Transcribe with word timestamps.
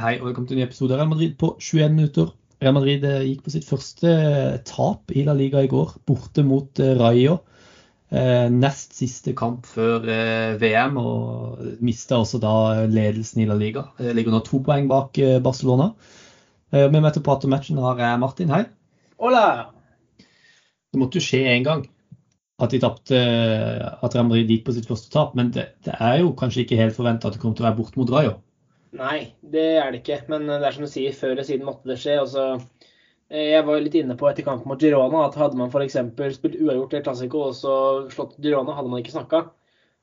Hei 0.00 0.14
og 0.16 0.30
velkommen 0.30 0.48
til 0.48 0.56
en 0.56 0.62
ny 0.62 0.64
episode 0.64 0.94
av 0.94 1.00
Real 1.02 1.10
Madrid 1.10 1.32
på 1.36 1.48
21 1.60 1.90
minutter. 1.92 2.28
Real 2.62 2.72
Madrid 2.72 3.02
eh, 3.04 3.24
gikk 3.26 3.42
på 3.44 3.52
sitt 3.52 3.66
første 3.68 4.08
eh, 4.08 4.54
tap 4.64 5.12
i 5.12 5.26
La 5.26 5.34
Liga 5.36 5.60
i 5.60 5.68
går, 5.68 5.90
borte 6.08 6.44
mot 6.46 6.80
eh, 6.80 6.94
Rayo. 6.96 7.42
Nest 8.10 8.96
siste 8.96 9.36
kamp 9.38 9.68
før 9.70 10.08
VM, 10.58 10.96
og 10.98 11.60
mista 11.84 12.16
også 12.18 12.40
da 12.42 12.54
ledelsen 12.90 13.44
i 13.44 13.46
La 13.46 13.54
Liga. 13.60 13.84
Ligger 14.00 14.34
nå 14.34 14.40
to 14.48 14.58
poeng 14.66 14.88
bak 14.90 15.20
Barcelona. 15.44 15.92
Med 16.72 16.96
meg 16.96 17.12
til 17.12 17.22
å 17.22 17.28
prate 17.28 17.46
om 17.46 17.54
matchen 17.54 17.78
har 17.84 18.02
jeg 18.02 18.18
Martin. 18.24 18.50
Hei. 18.50 18.64
Hola! 19.22 19.44
Det 20.18 20.98
måtte 20.98 21.20
jo 21.20 21.28
skje 21.28 21.44
én 21.52 21.68
gang 21.68 21.84
at 22.58 22.74
de 22.74 22.82
tapte, 22.82 23.20
at 23.20 24.16
Real 24.16 24.26
Madrid 24.26 24.50
gikk 24.50 24.66
på 24.66 24.74
sitt 24.74 24.90
første 24.90 25.12
tap. 25.14 25.38
Men 25.38 25.54
det, 25.54 25.68
det 25.86 25.94
er 25.94 26.24
jo 26.24 26.34
kanskje 26.40 26.64
ikke 26.64 26.80
helt 26.82 26.98
forventa 26.98 27.30
at 27.30 27.36
det 27.36 27.44
kommer 27.44 27.60
til 27.60 27.68
å 27.68 27.70
være 27.70 27.82
borte 27.84 28.00
mot 28.00 28.16
Rayo? 28.16 28.40
Nei, 28.98 29.18
det 29.40 29.66
er 29.78 29.92
det 29.92 30.00
ikke. 30.02 30.22
Men 30.32 30.48
det 30.50 30.64
er 30.66 30.74
som 30.74 30.86
du 30.86 30.90
sier, 30.90 31.14
før 31.14 31.36
eller 31.36 31.46
siden 31.46 31.68
måtte 31.68 31.90
det 31.90 31.98
skje. 32.02 32.16
Altså, 32.24 32.46
jeg 33.30 33.62
var 33.66 33.82
litt 33.84 33.94
inne 34.00 34.16
på 34.18 34.26
etter 34.26 34.46
kampen 34.46 34.66
mot 34.72 34.82
Girona 34.82 35.22
at 35.28 35.38
hadde 35.38 35.58
man 35.60 35.70
f.eks. 35.70 35.98
spilt 36.34 36.58
uavgjort 36.58 36.96
i 36.98 37.02
Classico 37.06 37.44
og 37.46 37.54
så 37.54 37.74
slått 38.10 38.38
Girona, 38.42 38.74
hadde 38.74 38.90
man 38.90 39.04
ikke 39.04 39.14
snakka. 39.14 39.44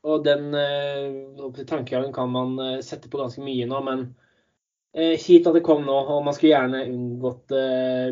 Og 0.08 0.24
den 0.24 0.54
øh, 0.56 1.66
tankegangen 1.68 2.14
kan 2.14 2.32
man 2.32 2.60
eh, 2.60 2.80
sette 2.86 3.10
på 3.12 3.20
ganske 3.20 3.44
mye 3.44 3.66
nå, 3.68 3.82
men 3.84 4.04
øh, 4.96 5.16
kjipt 5.20 5.50
at 5.50 5.58
det 5.58 5.64
kom 5.66 5.84
nå, 5.88 5.96
og 6.14 6.24
man 6.26 6.36
skulle 6.38 6.54
gjerne 6.54 6.86
unngått 6.88 7.44
det 7.52 7.64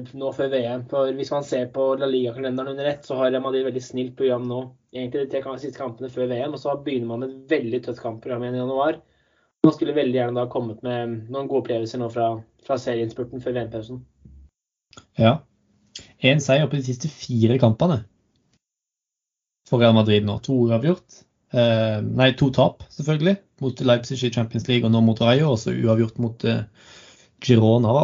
øh, 0.02 0.14
nå 0.20 0.32
før 0.36 0.52
VM. 0.52 0.86
For 0.92 1.14
hvis 1.16 1.32
man 1.32 1.48
ser 1.48 1.70
på 1.76 1.94
La 2.02 2.10
Liga-kalenderen 2.10 2.74
under 2.74 2.90
ett, 2.92 3.05
så 3.05 3.20
har 3.22 3.40
Madrid 3.40 3.64
det 3.64 3.70
veldig 3.70 3.86
snilt 3.86 4.18
program 4.20 4.50
nå. 4.50 4.62
Egentlig 4.96 5.26
de 5.26 5.42
tre 5.44 5.58
siste 5.62 5.80
kampene 5.80 6.12
før 6.12 6.32
VM, 6.32 6.58
og 6.58 6.60
så 6.62 6.76
begynner 6.84 7.14
man 7.14 7.24
med 7.24 7.36
et 7.36 7.55
veldig 7.55 7.84
tøft 7.86 8.04
kampprogram 8.04 8.44
igjen 8.44 8.60
i 8.60 8.64
januar. 8.66 9.00
Man 9.66 9.74
skulle 9.74 9.96
veldig 9.98 10.20
gjerne 10.20 10.38
da 10.38 10.50
kommet 10.52 10.84
med 10.86 11.16
noen 11.34 11.48
gode 11.50 11.64
opplevelser 11.64 12.02
nå 12.02 12.10
fra, 12.14 12.30
fra 12.66 12.78
serieinnspurten 12.78 13.42
før 13.42 13.55
VM-pausen. 13.58 14.02
Ja. 15.18 15.40
Én 16.21 16.41
seier 16.44 16.70
på 16.70 16.77
de 16.77 16.85
siste 16.85 17.10
fire 17.10 17.58
kampene 17.62 18.04
for 19.66 19.82
Real 19.82 19.96
Madrid 19.98 20.27
nå. 20.27 20.38
To 20.46 20.60
uavgjort. 20.68 21.24
Eh, 21.55 21.98
nei, 22.05 22.32
to 22.38 22.52
tap, 22.54 22.84
selvfølgelig. 22.93 23.38
Mot 23.63 23.82
Leipzig 23.90 24.20
i 24.27 24.34
Champions 24.34 24.68
League 24.70 24.86
og 24.86 24.93
nå 24.93 25.02
mot 25.05 25.21
Rayo. 25.24 25.54
Og 25.55 25.62
så 25.62 25.74
uavgjort 25.74 26.20
mot 26.21 26.46
eh, 26.46 26.66
Girona. 27.41 27.96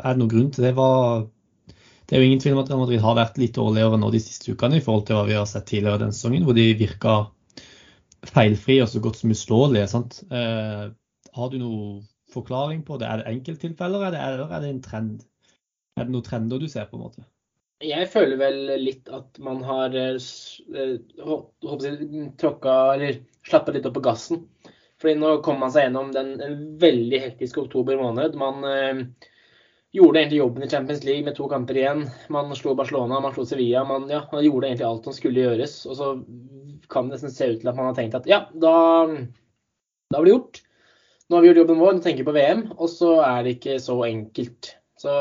Er 0.00 0.10
det 0.10 0.18
noen 0.22 0.32
grunn 0.32 0.50
til 0.54 0.66
det? 0.66 0.74
Var, 0.78 1.26
det 1.70 2.16
er 2.16 2.24
jo 2.24 2.30
ingen 2.30 2.42
tvil 2.42 2.56
om 2.56 2.64
at 2.64 2.72
Real 2.72 2.82
Madrid 2.82 3.04
har 3.04 3.18
vært 3.20 3.38
litt 3.38 3.58
dårligere 3.58 4.00
nå 4.00 4.10
de 4.14 4.22
siste 4.22 4.54
ukene 4.54 4.80
i 4.80 4.84
forhold 4.84 5.06
til 5.06 5.20
hva 5.20 5.28
vi 5.28 5.38
har 5.38 5.46
sett 5.48 5.68
tidligere 5.70 6.02
denne 6.02 6.16
sesongen, 6.16 6.46
hvor 6.48 6.58
de 6.58 6.72
virka 6.78 7.20
feilfrie 8.28 8.82
og 8.84 8.90
så 8.92 9.02
godt 9.02 9.20
som 9.20 9.32
uslåelige. 9.34 9.88
sant? 9.88 10.22
Eh, 10.30 10.86
har 11.36 11.50
du 11.50 11.58
noen 11.60 12.00
forklaring 12.32 12.84
på 12.86 12.98
det? 13.00 13.08
Er 13.08 13.20
det 13.20 13.34
enkelttilfeller, 13.34 14.06
eller 14.10 14.46
er 14.46 14.60
det 14.60 14.70
en 14.70 14.82
trend? 14.84 15.22
Er 15.96 16.06
det 16.06 16.14
noen 16.14 16.26
trender 16.26 16.60
du 16.60 16.68
ser, 16.68 16.88
på 16.90 16.98
en 16.98 17.06
måte? 17.06 17.26
Jeg 17.80 18.10
føler 18.12 18.36
vel 18.36 18.58
litt 18.82 19.08
at 19.08 19.38
man 19.40 19.62
har 19.64 19.94
eh, 19.96 20.18
tråkka 22.42 22.74
eller 22.94 23.22
slappa 23.48 23.72
litt 23.72 23.88
opp 23.88 23.96
på 23.96 24.04
gassen. 24.04 24.44
Fordi 25.00 25.16
nå 25.16 25.38
kom 25.44 25.62
man 25.62 25.72
seg 25.72 25.86
gjennom 25.86 26.10
den, 26.12 26.34
veldig 26.80 27.22
hektiske 27.22 27.62
oktober 27.62 27.96
måned. 27.96 28.36
Man 28.36 28.66
eh, 28.68 29.00
gjorde 29.96 30.20
egentlig 30.20 30.42
jobben 30.42 30.66
i 30.66 30.68
Champions 30.68 31.06
League 31.08 31.24
med 31.24 31.38
to 31.38 31.48
kamper 31.48 31.78
igjen. 31.80 32.04
Man 32.28 32.52
slo 32.58 32.74
Barcelona, 32.76 33.22
man 33.24 33.32
slo 33.32 33.46
Sevilla. 33.48 33.86
Man, 33.88 34.10
ja, 34.12 34.20
man 34.32 34.44
gjorde 34.44 34.68
egentlig 34.68 34.88
alt 34.90 35.08
som 35.08 35.16
skulle 35.16 35.46
gjøres. 35.46 35.80
Og 35.88 35.96
så 35.96 36.10
kan 36.90 37.08
det 37.08 37.16
nesten 37.18 37.32
se 37.34 37.48
ut 37.52 37.62
til 37.62 37.70
at 37.70 37.78
man 37.78 37.90
har 37.90 37.96
tenkt 37.98 38.18
at 38.18 38.28
ja, 38.28 38.44
da, 38.52 38.74
da 40.10 40.20
blir 40.20 40.30
det 40.30 40.36
gjort. 40.36 40.60
Nå 41.30 41.36
har 41.36 41.44
vi 41.44 41.50
gjort 41.50 41.60
jobben 41.62 41.78
vår, 41.78 41.96
nå 41.96 42.04
tenker 42.04 42.24
vi 42.24 42.30
på 42.30 42.34
VM. 42.34 42.64
Og 42.76 42.88
så 42.90 43.12
er 43.22 43.44
det 43.46 43.56
ikke 43.58 43.76
så 43.82 43.96
enkelt. 44.08 44.72
Så 44.98 45.12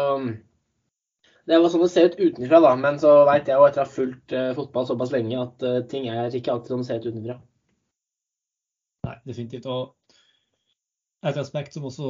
det 1.49 1.57
var 1.57 1.71
sånn 1.73 1.85
det 1.85 1.91
ser 1.93 2.09
ut 2.09 2.17
utenfra, 2.17 2.59
da. 2.65 2.73
Men 2.77 2.97
så 3.01 3.13
veit 3.29 3.47
jeg 3.49 3.57
jo 3.57 3.67
etter 3.67 3.83
å 3.83 3.85
ha 3.85 3.93
fulgt 3.93 4.33
uh, 4.33 4.49
fotball 4.57 4.89
såpass 4.89 5.13
lenge 5.13 5.37
at 5.37 5.65
uh, 5.65 5.79
ting 5.89 6.09
er 6.09 6.33
ikke 6.33 6.53
alltid 6.53 6.73
sånn 6.73 6.83
det 6.83 6.89
ser 6.89 7.01
ut 7.03 7.07
utenfra. 7.11 7.37
Nei, 9.07 9.15
definitivt. 9.29 9.69
Og 9.69 9.95
et 11.29 11.37
aspekt 11.37 11.75
som 11.75 11.85
også 11.89 12.09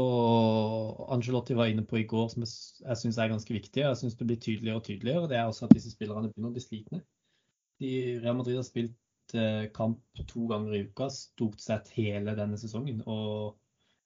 Angelotti 1.16 1.56
var 1.58 1.72
inne 1.72 1.86
på 1.88 2.02
i 2.02 2.08
går, 2.08 2.28
som 2.31 2.44
jeg, 2.46 2.97
syns 3.00 3.18
er 3.18 3.31
ganske 3.31 3.56
viktig, 3.56 3.81
jeg 3.81 4.00
syns 4.00 4.18
det 4.20 4.28
blir 4.30 4.41
tydeligere 4.44 4.81
og 4.81 4.86
tydeligere, 4.86 5.30
det 5.31 5.40
er 5.40 5.47
også 5.50 5.66
at 5.66 5.74
disse 5.74 5.94
spillerne 5.94 6.30
begynner 6.30 6.52
å 6.52 6.58
bli 6.58 6.66
slitne. 6.66 7.00
De, 7.81 7.94
Real 8.22 8.38
Madrid 8.38 8.59
har 8.59 8.68
spilt 8.68 8.94
uh, 9.38 9.66
kamp 9.75 10.23
to 10.28 10.45
ganger 10.50 10.75
i 10.75 10.84
uka 10.88 11.09
stort 11.13 11.62
sett 11.63 11.91
hele 11.95 12.35
denne 12.38 12.59
sesongen. 12.62 13.03
og 13.06 13.57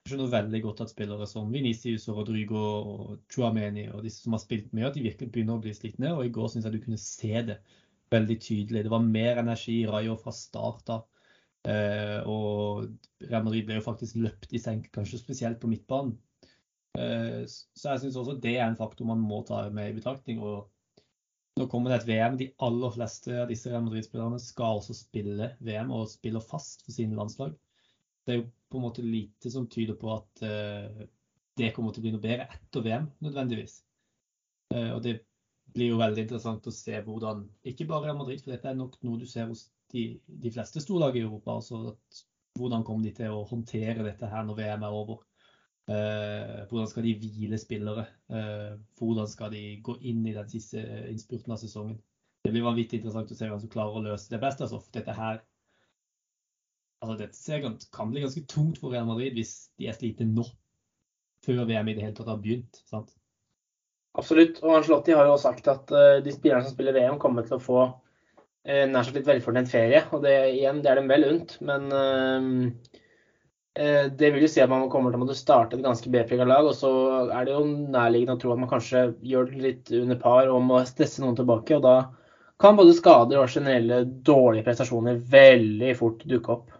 jeg 0.04 0.12
skjønner 0.12 0.32
veldig 0.34 0.58
godt 0.66 0.80
at 0.84 0.90
spillere 0.92 1.24
som 1.24 1.52
Vinicius 1.52 2.02
og 2.12 2.18
Rodrigo 2.18 2.60
og 2.60 3.12
Chuameni 3.32 3.86
og 3.88 4.02
disse 4.04 4.20
som 4.20 4.34
har 4.36 4.42
spilt 4.42 4.74
mye, 4.76 4.90
at 4.90 4.98
de 4.98 5.04
virkelig 5.06 5.30
begynner 5.32 5.56
å 5.56 5.62
bli 5.64 5.72
slitne. 5.72 6.10
Og 6.12 6.26
i 6.26 6.32
går 6.34 6.50
syns 6.52 6.66
jeg 6.68 6.74
du 6.74 6.82
kunne 6.82 7.00
se 7.00 7.40
det 7.48 7.56
veldig 8.12 8.36
tydelig. 8.44 8.82
Det 8.84 8.92
var 8.92 9.06
mer 9.06 9.40
energi 9.40 9.78
i 9.78 9.86
Rayo 9.88 10.18
fra 10.20 10.34
start 10.36 10.92
av. 10.92 11.06
Eh, 11.72 12.20
og 12.28 12.84
Real 13.24 13.46
Madrid 13.46 13.64
ble 13.64 13.78
jo 13.78 13.86
faktisk 13.86 14.20
løpt 14.20 14.52
i 14.52 14.60
senk, 14.60 14.90
kanskje 14.92 15.22
spesielt 15.22 15.62
på 15.62 15.72
midtbanen. 15.72 16.18
Eh, 17.00 17.40
så 17.48 17.94
jeg 17.94 18.04
syns 18.04 18.20
også 18.20 18.36
det 18.44 18.58
er 18.58 18.66
en 18.68 18.76
faktor 18.76 19.08
man 19.08 19.24
må 19.24 19.40
ta 19.48 19.64
med 19.72 19.88
i 19.88 19.96
betraktning. 19.96 20.44
og 20.44 20.68
nå 21.60 21.68
kommer 21.70 21.92
det 21.92 22.02
et 22.02 22.08
VM. 22.08 22.38
De 22.40 22.50
aller 22.66 22.94
fleste 22.96 23.36
av 23.42 23.50
disse 23.50 23.70
Real 23.70 23.84
Madrid-spillerne 23.86 24.40
skal 24.42 24.80
også 24.80 24.96
spille 24.98 25.52
VM 25.64 25.92
og 25.94 26.08
spiller 26.10 26.42
fast 26.42 26.82
for 26.86 26.96
sine 26.96 27.18
landslag 27.18 27.54
det 28.24 28.32
er 28.32 28.40
jo 28.40 28.46
på 28.72 28.80
en 28.80 28.86
måte 28.86 29.04
lite 29.04 29.52
som 29.52 29.68
tyder 29.70 29.96
på 30.00 30.10
at 30.14 30.44
uh, 30.44 31.04
det 31.58 31.72
kommer 31.74 31.92
til 31.92 32.02
å 32.02 32.06
bli 32.06 32.12
noe 32.14 32.24
bedre 32.24 32.48
etter 32.56 32.84
VM, 32.84 33.08
nødvendigvis. 33.24 33.78
Uh, 34.72 34.96
og 34.96 35.02
det 35.04 35.18
blir 35.74 35.92
jo 35.92 36.00
veldig 36.00 36.24
interessant 36.24 36.66
å 36.66 36.74
se 36.74 36.98
hvordan 37.04 37.44
Ikke 37.70 37.86
bare 37.88 38.08
Real 38.08 38.18
Madrid, 38.18 38.42
for 38.42 38.54
dette 38.54 38.70
er 38.70 38.78
nok 38.78 38.96
noe 39.04 39.20
du 39.20 39.26
ser 39.28 39.48
hos 39.50 39.68
de, 39.92 40.14
de 40.26 40.52
fleste 40.54 40.82
storlag 40.82 41.16
i 41.18 41.24
Europa. 41.24 41.58
altså 41.58 41.92
at, 41.92 42.24
Hvordan 42.54 42.84
kommer 42.86 43.02
de 43.02 43.10
til 43.16 43.34
å 43.34 43.44
håndtere 43.48 44.04
dette 44.06 44.28
her 44.30 44.44
når 44.46 44.60
VM 44.60 44.84
er 44.86 44.98
over? 45.02 45.24
Uh, 45.84 46.64
hvordan 46.70 46.88
skal 46.88 47.04
de 47.04 47.16
hvile 47.20 47.58
spillere? 47.60 48.06
hvordan 48.98 49.26
skal 49.28 49.50
de 49.52 49.62
gå 49.84 49.98
inn 50.00 50.22
i 50.26 50.32
den 50.32 50.46
siste 50.48 50.80
innspurten 51.10 51.52
av 51.52 51.60
sesongen? 51.60 51.98
Det 52.44 52.52
blir 52.52 52.64
vanvittig 52.64 52.98
interessant 52.98 53.32
å 53.32 53.36
se 53.36 53.48
hvem 53.48 53.60
som 53.60 53.72
klarer 53.72 53.98
å 53.98 54.04
løse 54.04 54.32
det 54.32 54.40
best. 54.40 54.62
Altså, 54.64 54.80
dette 54.92 55.12
her 55.16 55.42
altså 57.04 57.16
Dette 57.20 57.88
kan 57.92 58.08
bli 58.08 58.22
ganske 58.24 58.46
tungt 58.48 58.80
for 58.80 58.94
Real 58.94 59.04
Madrid 59.04 59.36
hvis 59.36 59.68
de 59.76 59.90
er 59.90 59.96
slitne 59.96 60.24
nå, 60.30 60.44
før 61.44 61.66
VM 61.68 61.90
i 61.92 61.96
det 61.96 62.06
hele 62.06 62.16
tatt 62.16 62.32
har 62.32 62.40
begynt. 62.40 62.80
sant? 62.88 63.12
Absolutt. 64.16 64.62
Og 64.64 64.78
Angelotti 64.78 65.12
har 65.12 65.28
jo 65.28 65.36
sagt 65.40 65.68
at 65.68 65.92
de 66.24 66.32
spillerne 66.32 66.64
som 66.64 66.72
spiller 66.72 66.96
VM, 66.96 67.20
kommer 67.20 67.44
til 67.44 67.58
å 67.58 67.62
få 67.62 67.84
nær 68.64 69.04
sagt 69.04 69.18
litt 69.18 69.28
velfortjent 69.28 69.68
ferie. 69.68 70.00
Og 70.16 70.24
det, 70.24 70.34
igjen, 70.56 70.80
det 70.84 70.92
er 70.92 71.00
dem 71.00 71.10
vel 71.10 71.28
unt. 71.28 71.56
Men 71.64 71.90
uh, 71.92 73.00
det 73.74 74.28
vil 74.30 74.44
jo 74.44 74.48
si 74.50 74.60
at 74.62 74.70
man 74.70 74.84
kommer 74.86 75.10
til 75.10 75.18
å 75.18 75.24
måtte 75.24 75.34
starte 75.34 75.74
et 75.74 75.82
ganske 75.82 76.10
B-prega 76.12 76.44
lag. 76.46 76.68
Og 76.68 76.76
så 76.78 76.90
er 77.34 77.48
det 77.48 77.56
jo 77.56 77.64
nærliggende 77.66 78.36
å 78.36 78.42
tro 78.42 78.52
at 78.54 78.60
man 78.62 78.70
kanskje 78.70 79.08
gjør 79.26 79.48
det 79.50 79.62
litt 79.64 79.90
under 79.98 80.20
par 80.20 80.50
og 80.52 80.62
må 80.62 80.78
stresse 80.86 81.24
noen 81.24 81.34
tilbake. 81.40 81.74
Og 81.78 81.82
da 81.82 81.96
kan 82.62 82.78
både 82.78 82.94
skader 82.94 83.40
og 83.40 83.50
generelle 83.50 84.04
dårlige 84.26 84.66
prestasjoner 84.68 85.18
veldig 85.34 85.90
fort 85.98 86.22
dukke 86.30 86.54
opp. 86.54 86.70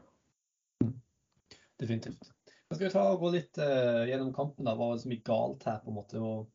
Definitivt. 1.82 2.30
Da 2.70 2.76
skal 2.76 2.88
vi 2.88 2.94
ta 2.94 3.04
og 3.10 3.20
gå 3.22 3.30
litt 3.34 3.58
uh, 3.60 4.04
gjennom 4.08 4.32
kampen. 4.34 4.64
da, 4.66 4.74
Hva 4.74 4.88
var 4.88 4.96
det 4.96 5.04
som 5.04 5.14
gikk 5.14 5.26
galt 5.28 5.66
her? 5.68 5.80
på 5.82 5.90
en 5.92 5.98
måte, 5.98 6.20
og 6.22 6.46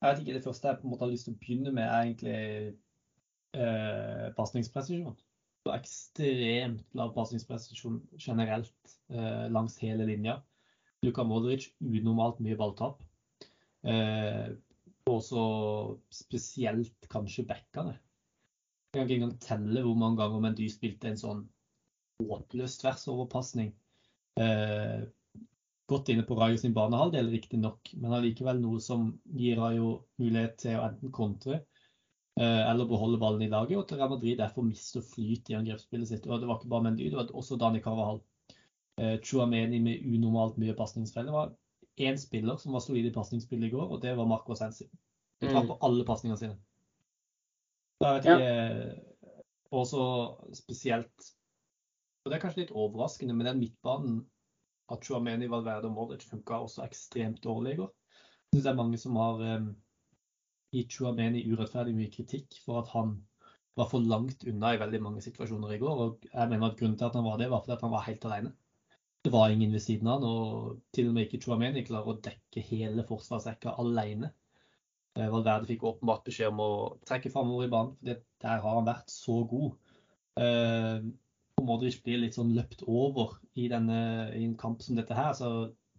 jeg 0.00 0.08
vet 0.08 0.22
ikke, 0.22 0.34
Det 0.38 0.44
første 0.44 0.68
jeg 0.68 0.80
på 0.80 0.86
en 0.86 0.94
måte 0.94 1.04
har 1.04 1.12
lyst 1.12 1.28
til 1.28 1.36
å 1.36 1.40
begynne 1.42 1.72
med, 1.76 1.84
er 1.84 2.06
egentlig 2.06 2.38
uh, 3.60 4.26
pasningspresisjon. 4.38 5.18
Ekstremt 5.70 6.96
lav 6.96 7.12
pasningspresisjon 7.14 8.00
generelt 8.16 8.72
langs 9.10 9.76
hele 9.82 10.04
linja. 10.06 10.36
Luka 11.02 11.24
Modric 11.24 11.70
unormalt 11.80 12.40
mye 12.44 12.56
balltap. 12.60 13.00
Eh, 13.82 14.50
også 15.08 15.44
spesielt 16.12 17.08
kanskje 17.10 17.46
backene. 17.48 17.96
Jeg 18.90 18.98
kan 18.98 19.06
ikke 19.06 19.16
engang 19.20 19.38
telle 19.40 19.82
hvor 19.84 19.96
mange 19.98 20.18
ganger 20.20 20.42
Mendy 20.42 20.66
spilte 20.70 21.10
en 21.10 21.20
sånn 21.20 21.44
håpløs 22.20 22.76
tversoverpasning 22.82 23.70
eh, 24.40 25.06
godt 25.90 26.10
inne 26.12 26.24
på 26.26 26.36
Rayo 26.38 26.58
sin 26.60 26.74
banehalvdel, 26.76 27.30
riktignok, 27.32 27.92
men 27.98 28.14
allikevel 28.14 28.60
noe 28.62 28.80
som 28.82 29.08
gir 29.38 29.58
Rayo 29.58 29.92
mulighet 30.20 30.58
til 30.62 30.78
å 30.78 30.84
enten 30.86 31.14
kontre 31.14 31.56
eh, 31.56 32.62
eller 32.66 32.90
beholde 32.90 33.18
ballen 33.22 33.46
i 33.46 33.50
laget, 33.50 33.78
og 33.78 33.86
til 33.88 34.02
Real 34.02 34.12
Madrid 34.12 34.38
derfor 34.42 34.66
mister 34.66 35.06
flyt 35.06 35.50
i 35.50 35.58
angrepsspillet 35.58 36.12
sitt. 36.12 36.28
Og 36.28 36.42
det 36.42 36.50
var 36.50 36.60
ikke 36.60 36.74
bare 36.74 36.86
Mendy, 36.90 37.08
det 37.10 37.18
var 37.18 37.32
også 37.34 37.58
Dani 37.62 37.82
Carvahal. 37.82 38.20
Eh, 39.00 39.16
Chuameni 39.24 39.80
med 39.80 40.02
unormalt 40.04 40.58
mye 40.60 40.76
pasningsfeil. 40.76 41.28
Det 41.28 41.32
var 41.32 41.54
én 42.00 42.18
spiller 42.20 42.58
som 42.60 42.74
var 42.76 42.82
solid 42.84 43.06
i 43.08 43.14
pasningsspillet 43.14 43.70
i 43.70 43.74
går, 43.74 43.86
og 43.94 44.02
det 44.02 44.12
var 44.16 44.28
Marco 44.28 44.56
Sensi. 44.58 44.88
Han 45.40 45.48
traff 45.48 45.64
mm. 45.64 45.70
på 45.70 45.78
alle 45.86 46.04
pasningene 46.04 46.40
sine. 46.40 46.58
Så 48.00 48.08
jeg 48.08 48.16
vet 48.16 48.28
ikke 48.28 48.50
ja. 48.50 48.98
Også 49.70 50.02
spesielt 50.56 51.28
og 52.24 52.30
Det 52.30 52.36
er 52.36 52.42
kanskje 52.42 52.60
litt 52.64 52.72
overraskende, 52.76 53.32
men 53.32 53.46
den 53.46 53.60
midtbanen 53.62 54.16
at 54.92 55.06
Chouameni, 55.06 55.46
Valverde 55.48 55.88
og 55.88 55.94
Modric 55.94 56.26
funka 56.28 56.58
også 56.60 56.82
ekstremt 56.84 57.38
dårlig 57.44 57.72
i 57.72 57.78
går. 57.78 57.88
Jeg 57.88 58.58
syns 58.58 58.66
det 58.66 58.70
er 58.72 58.80
mange 58.80 58.98
som 59.00 59.16
har 59.16 59.40
um, 59.40 59.70
gitt 60.74 60.92
Chuameni 60.92 61.46
urettferdig 61.48 61.94
mye 61.96 62.12
kritikk 62.12 62.58
for 62.64 62.82
at 62.82 62.90
han 62.92 63.14
var 63.78 63.88
for 63.88 64.04
langt 64.04 64.44
unna 64.50 64.74
i 64.74 64.82
veldig 64.82 65.00
mange 65.00 65.24
situasjoner 65.24 65.72
i 65.76 65.80
går. 65.80 66.02
og 66.04 66.26
jeg 66.28 66.50
mener 66.50 66.66
at 66.66 66.76
Grunnen 66.76 66.98
til 66.98 67.08
at 67.08 67.16
han 67.16 67.24
var 67.24 67.40
det, 67.40 67.48
var 67.50 67.62
fordi 67.64 67.76
at 67.78 67.86
han 67.86 67.94
var 67.94 68.04
helt 68.10 68.26
alene. 68.28 68.52
Det 69.20 69.32
var 69.32 69.52
ingen 69.52 69.72
ved 69.72 69.82
siden 69.84 70.08
av 70.08 70.20
han, 70.20 70.28
og 70.28 70.78
til 70.96 71.10
og 71.10 71.16
med 71.16 71.26
ikke 71.26 71.42
Chuameni 71.44 71.82
klarer 71.84 72.14
å 72.14 72.20
dekke 72.24 72.62
hele 72.70 73.04
forsvarsrekka 73.08 73.74
alene. 73.82 74.30
Eh, 75.18 75.28
Valverde 75.28 75.68
fikk 75.68 75.84
åpenbart 75.90 76.24
beskjed 76.24 76.52
om 76.54 76.62
å 76.64 76.70
trekke 77.08 77.32
framover 77.32 77.66
i 77.66 77.72
banen, 77.72 77.96
for 78.00 78.22
der 78.46 78.62
har 78.64 78.78
han 78.78 78.88
vært 78.88 79.12
så 79.12 79.42
god. 79.50 79.74
Eh, 80.40 81.04
og 81.60 81.66
Modric 81.68 81.98
blir 82.04 82.22
litt 82.22 82.38
sånn 82.38 82.54
løpt 82.56 82.86
over 82.88 83.36
i, 83.52 83.68
denne, 83.68 84.00
i 84.32 84.46
en 84.46 84.56
kamp 84.56 84.80
som 84.80 84.96
dette 84.96 85.16
her. 85.16 85.34
Så 85.36 85.50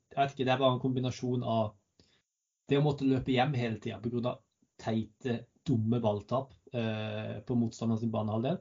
jeg 0.09 0.17
vet 0.17 0.33
ikke, 0.33 0.47
det 0.47 0.55
er 0.55 0.63
bare 0.63 0.75
en 0.77 0.83
kombinasjon 0.83 1.45
av 1.45 1.75
det 2.71 2.79
å 2.79 2.85
måtte 2.85 3.05
løpe 3.05 3.33
hjem 3.35 3.53
hele 3.59 3.77
tida 3.83 3.99
pga. 4.01 4.37
teite, 4.81 5.43
dumme 5.67 5.99
balltap 6.01 6.55
eh, 6.73 7.37
på 7.45 7.53
motstanderens 7.53 8.09
banehalvdel, 8.09 8.57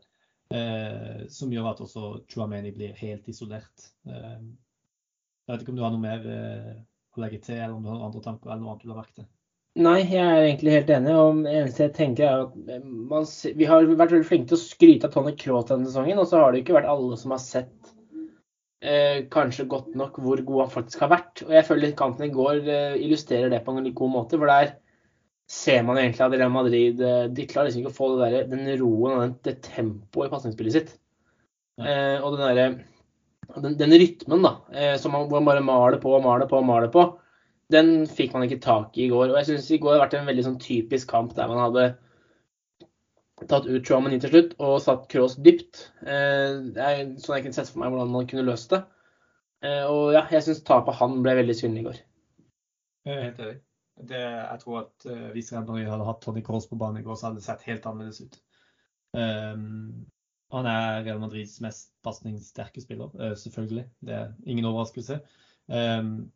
eh, 0.55 1.27
som 1.33 1.53
gjør 1.53 1.73
at 1.73 1.83
også 1.85 2.13
Chuameni 2.31 2.73
blir 2.75 2.97
helt 3.01 3.29
isolert. 3.31 3.91
Eh, 4.09 4.39
jeg 4.41 5.53
vet 5.53 5.65
ikke 5.65 5.75
om 5.75 5.81
du 5.81 5.85
har 5.85 5.95
noe 5.95 6.03
mer 6.03 6.27
eh, 6.31 6.73
å 7.17 7.23
legge 7.25 7.43
til, 7.45 7.59
eller 7.59 7.77
om 7.77 7.85
du 7.85 7.91
har 7.91 7.99
noen 7.99 8.09
andre 8.09 8.25
tanker 8.25 8.51
eller 8.51 8.65
noe 8.65 8.75
annet 8.75 8.87
du 8.87 8.93
har 8.93 9.03
merket? 9.03 9.31
Nei, 9.79 10.01
jeg 10.03 10.19
er 10.19 10.45
egentlig 10.49 10.73
helt 10.75 10.91
enig. 10.91 11.13
og 11.15 11.45
eneste 11.47 11.85
jeg 11.85 11.95
tenker 11.95 12.27
er 12.27 12.45
at 12.45 12.55
eh, 12.75 12.83
man, 12.83 13.27
Vi 13.55 13.69
har 13.71 13.87
vært 13.87 14.17
veldig 14.17 14.27
flinke 14.27 14.51
til 14.51 14.59
å 14.59 14.65
skryte 14.65 15.07
av 15.09 15.15
Tony 15.15 15.37
Cross 15.39 15.71
denne 15.71 15.87
sesongen, 15.87 16.19
og 16.19 16.27
så 16.29 16.43
har 16.43 16.53
det 16.53 16.65
ikke 16.65 16.77
vært 16.81 16.91
alle 16.91 17.19
som 17.21 17.35
har 17.35 17.43
sett 17.43 17.93
eh, 18.83 19.27
kanskje 19.31 19.69
godt 19.71 19.95
nok 19.99 20.19
hvor 20.23 20.43
god 20.47 20.65
han 20.65 20.75
faktisk 20.75 21.05
har 21.07 21.13
vært. 21.15 21.45
Og 21.47 21.55
jeg 21.55 21.69
føler 21.69 21.99
kampen 21.99 22.27
i 22.27 22.35
går 22.35 22.63
eh, 22.67 22.99
illustrerer 23.07 23.53
det 23.53 23.63
på 23.67 23.77
en 23.77 23.93
god 24.03 24.15
måte. 24.17 24.41
for 24.41 24.51
der 24.51 24.75
ser 25.51 25.83
man 25.87 25.99
egentlig 25.99 26.25
at 26.27 26.37
Real 26.37 26.53
Madrid 26.55 27.01
eh, 27.03 27.25
de 27.35 27.47
klarer 27.51 27.69
liksom 27.69 27.83
ikke 27.83 27.93
å 27.93 27.97
få 27.97 28.11
der, 28.21 28.45
den 28.51 28.69
roen 28.81 29.17
og 29.17 29.39
det 29.47 29.57
tempoet 29.67 30.29
i 30.29 30.35
pasningsspillet 30.35 30.77
sitt. 30.77 30.93
Eh, 31.81 32.19
og 32.21 32.37
den, 32.37 32.45
der, 32.45 32.77
den, 33.57 33.75
den, 33.81 33.97
rytmen 34.03 34.47
da, 34.47 34.55
eh, 34.75 34.95
som 35.01 35.17
man, 35.17 35.27
man 35.33 35.49
bare 35.49 35.65
maler 35.65 35.99
på 36.03 36.13
og 36.15 36.23
maler 36.27 36.51
på 36.51 36.61
og 36.61 36.69
maler 36.69 36.93
på 36.93 37.09
den 37.71 38.05
fikk 38.11 38.35
man 38.35 38.45
ikke 38.47 38.63
tak 38.63 38.99
i 38.99 39.07
i 39.07 39.11
går. 39.11 39.31
Og 39.31 39.39
jeg 39.41 39.51
syns 39.51 39.71
i 39.71 39.81
går 39.83 39.97
har 39.97 40.05
vært 40.05 40.17
en 40.19 40.29
veldig 40.29 40.47
sånn 40.47 40.61
typisk 40.63 41.11
kamp 41.11 41.35
der 41.37 41.51
man 41.51 41.63
hadde 41.63 41.91
tatt 43.49 43.67
ut 43.67 43.91
inn 43.97 44.21
til 44.21 44.33
slutt 44.33 44.55
og 44.61 44.81
satt 44.85 45.09
Cross 45.13 45.39
dypt. 45.45 45.87
Eh, 46.03 46.59
det 46.75 46.87
er 46.87 47.03
sånn 47.23 47.39
jeg 47.39 47.47
kunne 47.47 47.57
sett 47.57 47.71
for 47.71 47.83
meg 47.83 47.95
hvordan 47.95 48.13
man 48.13 48.29
kunne 48.31 48.47
løst 48.49 48.75
det. 48.75 48.83
Eh, 49.65 49.85
og 49.87 50.13
ja, 50.17 50.27
jeg 50.33 50.45
syns 50.47 50.65
tapet 50.67 50.99
han 51.01 51.21
ble 51.25 51.37
veldig 51.41 51.57
synlig 51.57 51.85
i 51.85 51.89
går. 51.89 52.01
Jeg 53.09 53.17
er 53.17 53.27
helt 53.29 53.45
enig. 53.47 53.59
Det, 54.09 54.21
jeg 54.21 54.61
tror 54.63 54.79
at 54.81 55.05
hvis 55.35 55.51
Real 55.53 55.67
Madrid 55.67 55.91
hadde 55.91 56.07
hatt 56.07 56.23
Tony 56.25 56.43
Cross 56.47 56.69
på 56.71 56.79
banen 56.81 57.01
i 57.01 57.05
går, 57.05 57.19
så 57.19 57.29
hadde 57.29 57.41
det 57.41 57.47
sett 57.47 57.67
helt 57.69 57.89
annerledes 57.91 58.23
ut. 58.25 58.39
Um, 59.13 60.07
han 60.51 60.67
er 60.67 61.05
Real 61.05 61.21
Madrids 61.23 61.61
mest 61.63 61.93
pasningssterke 62.07 62.83
spiller, 62.83 63.11
uh, 63.15 63.37
selvfølgelig. 63.39 63.87
Det 64.01 64.15
er 64.15 64.33
ingen 64.47 64.65
overraskelse. 64.65 65.21
Um, 65.67 66.31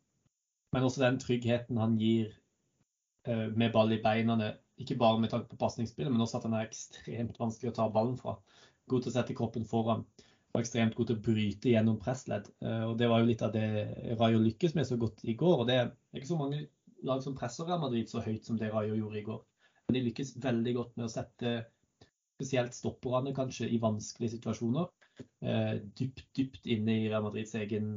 men 0.73 0.83
også 0.83 1.03
den 1.03 1.19
tryggheten 1.19 1.77
han 1.77 1.97
gir 1.99 2.31
uh, 3.27 3.51
med 3.55 3.71
ball 3.73 3.91
i 3.91 4.01
beina. 4.03 4.53
Ikke 4.77 4.97
bare 4.99 5.19
med 5.19 5.29
tanke 5.29 5.49
på 5.49 5.59
pasningsspillet, 5.59 6.11
men 6.11 6.21
også 6.21 6.37
at 6.37 6.47
han 6.47 6.55
er 6.55 6.67
ekstremt 6.67 7.39
vanskelig 7.39 7.71
å 7.71 7.75
ta 7.75 7.89
ballen 7.91 8.17
fra. 8.19 8.37
God 8.87 9.03
til 9.03 9.11
å 9.11 9.17
sette 9.17 9.35
kroppen 9.35 9.65
foran 9.65 10.03
og 10.53 10.61
ekstremt 10.61 10.95
god 10.95 11.09
til 11.09 11.17
å 11.17 11.23
bryte 11.23 11.71
gjennom 11.71 11.99
pressledd. 11.99 12.47
Uh, 12.63 12.91
og 12.91 12.97
Det 12.99 13.11
var 13.11 13.19
jo 13.19 13.29
litt 13.31 13.43
av 13.43 13.51
det 13.55 13.67
Rayo 14.19 14.39
lykkes 14.39 14.75
med 14.75 14.87
så 14.87 14.99
godt 14.99 15.23
i 15.27 15.35
går. 15.35 15.63
og 15.63 15.67
Det 15.67 15.79
er 15.81 15.91
ikke 16.15 16.31
så 16.31 16.39
mange 16.39 16.67
lag 17.07 17.23
som 17.23 17.35
presser 17.37 17.67
Real 17.67 17.81
Madrid 17.81 18.09
så 18.11 18.23
høyt 18.25 18.47
som 18.47 18.59
det 18.59 18.71
Rayo 18.73 18.97
gjorde 18.97 19.19
i 19.21 19.25
går. 19.25 19.41
De 19.93 20.03
lykkes 20.07 20.35
veldig 20.41 20.75
godt 20.79 20.95
med 20.97 21.07
å 21.07 21.13
sette 21.13 21.55
spesielt 22.35 22.75
stopperne 22.75 23.33
kanskje 23.35 23.69
i 23.71 23.81
vanskelige 23.81 24.35
situasjoner. 24.37 24.89
Eh, 25.45 25.75
dypt, 25.97 26.25
dypt 26.35 26.65
inne 26.67 26.97
i 26.97 27.05
Real 27.07 27.23
Madrids 27.23 27.55
egen 27.55 27.93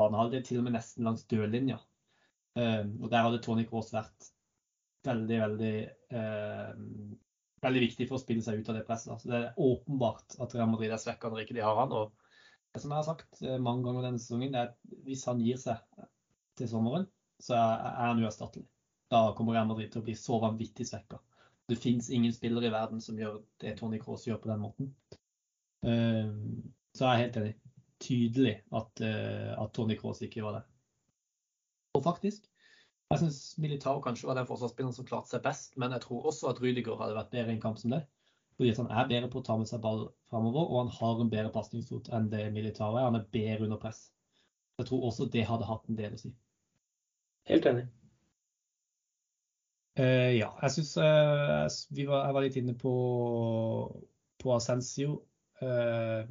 banehalvdel, 0.00 0.42
til 0.46 0.62
og 0.62 0.66
med 0.66 0.74
nesten 0.78 1.06
langs 1.06 1.26
dørlinja. 1.30 1.78
Eh, 2.58 2.82
og 2.82 3.12
der 3.12 3.28
hadde 3.28 3.42
Tony 3.44 3.66
Cross 3.68 3.92
vært 3.94 4.32
veldig, 5.06 5.38
veldig 5.44 5.74
eh, 6.18 6.72
veldig 7.64 7.82
viktig 7.82 8.06
for 8.08 8.18
å 8.18 8.22
spille 8.22 8.44
seg 8.44 8.60
ut 8.60 8.70
av 8.72 8.78
det 8.78 8.86
presset. 8.88 9.22
Så 9.22 9.30
det 9.30 9.38
er 9.38 9.60
åpenbart 9.62 10.38
at 10.42 10.54
Real 10.56 10.70
Madrid 10.72 10.92
er 10.92 11.02
svekka 11.02 11.30
når 11.30 11.44
ikke 11.44 11.56
de 11.58 11.64
har 11.64 11.78
han. 11.78 11.94
Og 11.94 12.12
det 12.74 12.82
som 12.82 12.92
jeg 12.92 13.00
har 13.00 13.08
sagt 13.08 13.42
eh, 13.42 13.60
mange 13.62 13.86
ganger 13.86 14.08
denne 14.08 14.22
sesongen, 14.22 14.52
det 14.54 14.62
er 14.62 14.72
at 14.72 14.98
hvis 15.06 15.24
han 15.30 15.42
gir 15.44 15.60
seg 15.60 16.06
til 16.58 16.70
sommeren, 16.70 17.06
så 17.42 17.56
er 17.58 18.00
han 18.00 18.22
uerstattelig. 18.22 18.66
Da 19.12 19.30
kommer 19.36 19.54
Real 19.54 19.68
Madrid 19.68 19.92
til 19.92 20.02
å 20.02 20.06
bli 20.06 20.16
så 20.18 20.38
vanvittig 20.42 20.86
svekka. 20.88 21.20
Det 21.70 21.78
fins 21.78 22.10
ingen 22.10 22.34
spillere 22.34 22.68
i 22.68 22.74
verden 22.74 23.00
som 23.02 23.18
gjør 23.18 23.40
det 23.62 23.76
Tony 23.78 23.98
Cross 24.02 24.26
gjør 24.26 24.40
på 24.42 24.50
den 24.50 24.62
måten. 24.62 24.90
Ehm, 25.86 26.72
så 26.94 27.06
jeg 27.06 27.12
er 27.12 27.22
helt 27.24 27.38
enig. 27.40 27.54
Tydelig 28.02 28.54
at, 28.76 29.00
eh, 29.02 29.52
at 29.56 29.72
Tony 29.74 29.96
Cross 29.98 30.22
ikke 30.22 30.42
gjør 30.42 30.58
det. 30.58 30.62
Og 31.96 32.04
faktisk. 32.04 32.46
Jeg 33.10 33.22
syns 33.22 33.58
Militao 33.62 34.00
kanskje 34.02 34.26
var 34.26 34.34
den 34.34 34.48
forsvarsspilleren 34.48 34.94
som 34.94 35.06
klarte 35.06 35.30
seg 35.30 35.44
best, 35.44 35.76
men 35.78 35.94
jeg 35.94 36.02
tror 36.02 36.26
også 36.26 36.50
at 36.50 36.60
Rüdiger 36.62 36.98
hadde 36.98 37.14
vært 37.14 37.30
bedre 37.30 37.52
i 37.52 37.56
en 37.56 37.62
kamp 37.62 37.78
som 37.78 37.94
det. 37.94 38.02
Fordi 38.56 38.72
han 38.78 38.90
er 38.90 39.10
bedre 39.10 39.30
på 39.30 39.40
å 39.42 39.46
ta 39.46 39.56
med 39.60 39.68
seg 39.70 39.82
ball 39.84 40.08
framover, 40.30 40.64
og 40.64 40.80
han 40.80 40.92
har 40.96 41.20
en 41.22 41.30
bedre 41.30 41.52
pasningsfot 41.54 42.10
enn 42.16 42.30
det 42.32 42.48
Militao 42.54 42.96
er. 42.96 43.06
Han 43.06 43.18
er 43.20 43.28
bedre 43.32 43.68
under 43.68 43.78
press. 43.80 44.08
Jeg 44.80 44.88
tror 44.88 45.06
også 45.08 45.28
det 45.32 45.44
hadde 45.46 45.68
hatt 45.68 45.86
en 45.88 45.98
del 45.98 46.16
å 46.16 46.20
si. 46.20 46.32
Helt 47.50 47.68
enig. 47.70 47.86
Uh, 49.96 50.32
ja, 50.36 50.50
jeg 50.60 50.74
syns 50.74 50.92
uh, 51.00 51.64
jeg 51.96 52.08
var 52.10 52.42
litt 52.44 52.58
inne 52.60 52.74
på, 52.76 52.92
på 54.42 54.54
Ascensio. 54.56 55.22
Uh, 55.62 56.26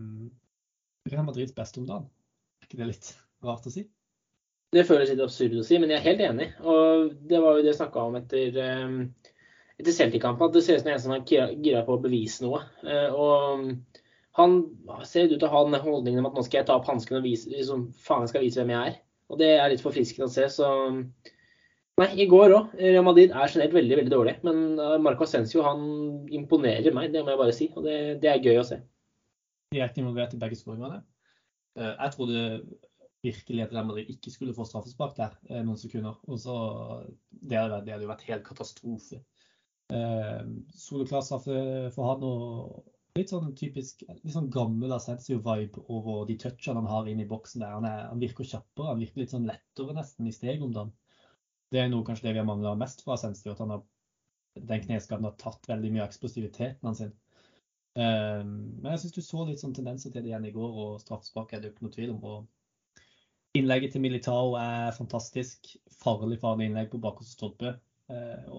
Real 1.10 1.26
Madrids 1.26 1.56
beste 1.56 1.82
om 1.82 1.88
dagen. 1.90 2.10
Er 2.62 2.68
ikke 2.68 2.82
det 2.82 2.92
litt 2.92 3.12
rart 3.46 3.66
å 3.66 3.74
si? 3.74 3.88
Det 4.76 4.84
føles 4.86 5.12
litt 5.12 5.24
absurd 5.24 5.56
å 5.58 5.64
si, 5.66 5.80
men 5.80 5.92
jeg 5.94 6.02
er 6.02 6.08
helt 6.10 6.24
enig. 6.26 6.48
Og 6.66 7.12
det 7.30 7.40
var 7.42 7.56
jo 7.56 7.64
det 7.64 7.72
jeg 7.72 7.80
snakka 7.80 8.06
om 8.10 8.18
etter, 8.20 8.58
etter 9.78 9.96
Celtic-kampen, 9.96 10.50
at 10.50 10.58
det 10.58 10.64
ser 10.66 10.80
ut 10.80 10.84
som 10.84 10.92
en 10.92 11.04
som 11.04 11.14
er 11.16 11.54
gira 11.64 11.84
på 11.88 11.96
å 11.96 12.02
bevise 12.02 12.44
noe. 12.44 12.60
Eh, 12.84 13.14
og 13.14 13.70
han 14.36 14.58
ser 15.08 15.30
ut 15.30 15.38
til 15.38 15.48
å 15.48 15.54
ha 15.54 15.64
den 15.64 15.80
holdningen 15.80 16.20
om 16.20 16.28
at 16.28 16.36
nå 16.36 16.44
skal 16.44 16.60
jeg 16.60 16.70
ta 16.70 16.76
opp 16.80 16.90
hansken 16.90 17.22
og 17.22 17.24
vise, 17.24 17.48
liksom, 17.54 17.88
faen 18.04 18.26
jeg 18.26 18.34
skal 18.34 18.46
vise 18.48 18.62
hvem 18.62 18.74
jeg 18.76 18.92
er. 18.92 18.98
Og 19.32 19.40
det 19.42 19.54
er 19.56 19.72
litt 19.72 19.84
forfriskende 19.84 20.30
å 20.30 20.34
se. 20.34 20.50
så... 20.60 20.70
Nei, 21.96 22.10
i 22.20 22.26
går 22.28 22.52
òg. 22.52 22.74
Real 22.76 23.08
er 23.16 23.52
generelt 23.54 23.76
veldig 23.78 23.98
veldig 24.02 24.12
dårlig. 24.12 24.34
Men 24.44 24.80
eh, 24.84 24.98
Marco 25.00 25.24
Ascencio 25.24 25.64
han 25.64 25.86
imponerer 26.28 26.92
meg, 26.96 27.14
det 27.14 27.22
må 27.24 27.32
jeg 27.32 27.40
bare 27.40 27.54
si. 27.56 27.70
Og 27.72 27.86
det, 27.88 28.00
det 28.24 28.34
er 28.34 28.44
gøy 28.44 28.60
å 28.60 28.66
se. 28.68 28.82
Direkte 29.72 30.04
involvert 30.04 30.36
i 30.36 30.42
begge 30.42 30.60
skåringene. 30.60 31.00
Eh, 31.80 31.94
jeg 31.94 32.16
trodde 32.18 32.42
virkelig 33.26 33.64
at 33.64 33.74
Real 33.74 34.02
ikke 34.04 34.34
skulle 34.34 34.56
få 34.58 34.68
straffespark 34.68 35.16
der 35.18 35.38
eh, 35.50 35.62
noen 35.62 35.80
sekunder. 35.80 36.20
Og 36.28 36.42
så, 36.44 36.58
det 37.32 37.62
hadde 37.64 38.02
jo 38.04 38.12
vært 38.12 38.28
helt 38.28 38.46
katastrofe. 38.48 39.22
Eh, 39.96 40.44
Soleklar 40.76 41.24
straffe 41.24 41.58
for 41.96 42.12
han 42.12 42.28
og 42.28 42.84
litt 43.16 43.32
sånn 43.32 43.54
typisk 43.56 44.04
litt 44.10 44.34
sånn 44.34 44.52
gammel 44.52 44.94
Asensio-vibe 44.96 45.86
over 45.94 46.26
de 46.30 46.36
touchene 46.42 46.82
han 46.82 46.90
har 46.92 47.10
inne 47.10 47.24
i 47.24 47.30
boksen 47.30 47.64
der. 47.64 47.76
Han, 47.78 47.88
er, 47.88 48.08
han, 48.10 48.22
virker 48.22 48.48
kjappere, 48.48 48.92
han 48.92 49.04
virker 49.04 49.24
litt 49.24 49.36
sånn 49.36 49.48
lettere 49.48 49.96
nesten 49.96 50.28
i 50.28 50.34
steg 50.36 50.64
om 50.66 50.74
dagen. 50.76 50.92
Det 51.72 51.82
er 51.82 51.92
noe 51.92 52.06
kanskje 52.08 52.28
det 52.28 52.36
vi 52.36 52.42
har 52.42 52.48
mangla 52.48 52.76
mest 52.80 53.04
fra 53.06 53.16
Asensio, 53.16 53.54
at 53.54 53.62
han 53.64 53.72
har, 53.74 53.86
den 54.72 54.84
kneskaden 54.84 55.28
har 55.28 55.38
tatt 55.42 55.70
veldig 55.70 55.94
mye 55.94 56.04
av 56.04 56.10
eksplosiviteten 56.12 56.90
hans. 56.90 57.06
Um, 57.96 58.52
men 58.84 58.92
jeg 58.92 59.06
syns 59.06 59.16
du 59.16 59.22
så 59.24 59.46
litt 59.48 59.64
sånn 59.64 59.76
tendenser 59.76 60.12
til 60.12 60.26
det 60.26 60.34
igjen 60.34 60.48
i 60.50 60.54
går, 60.56 60.80
og 60.84 61.00
straffespark 61.04 61.56
er 61.56 61.64
det 61.64 61.72
jo 61.72 61.76
ikke 61.76 61.88
noe 61.88 61.96
tvil 61.96 62.14
om. 62.18 62.28
og 62.34 62.52
Innlegget 63.56 63.96
til 63.96 64.04
Militao 64.04 64.58
er 64.60 64.92
fantastisk. 64.98 65.72
Farlig 66.04 66.42
farlig 66.42 66.68
innlegg 66.68 66.92
på 66.92 67.00
bakerste 67.04 67.38
stolpe. 67.38 67.72
Eh, 68.12 68.50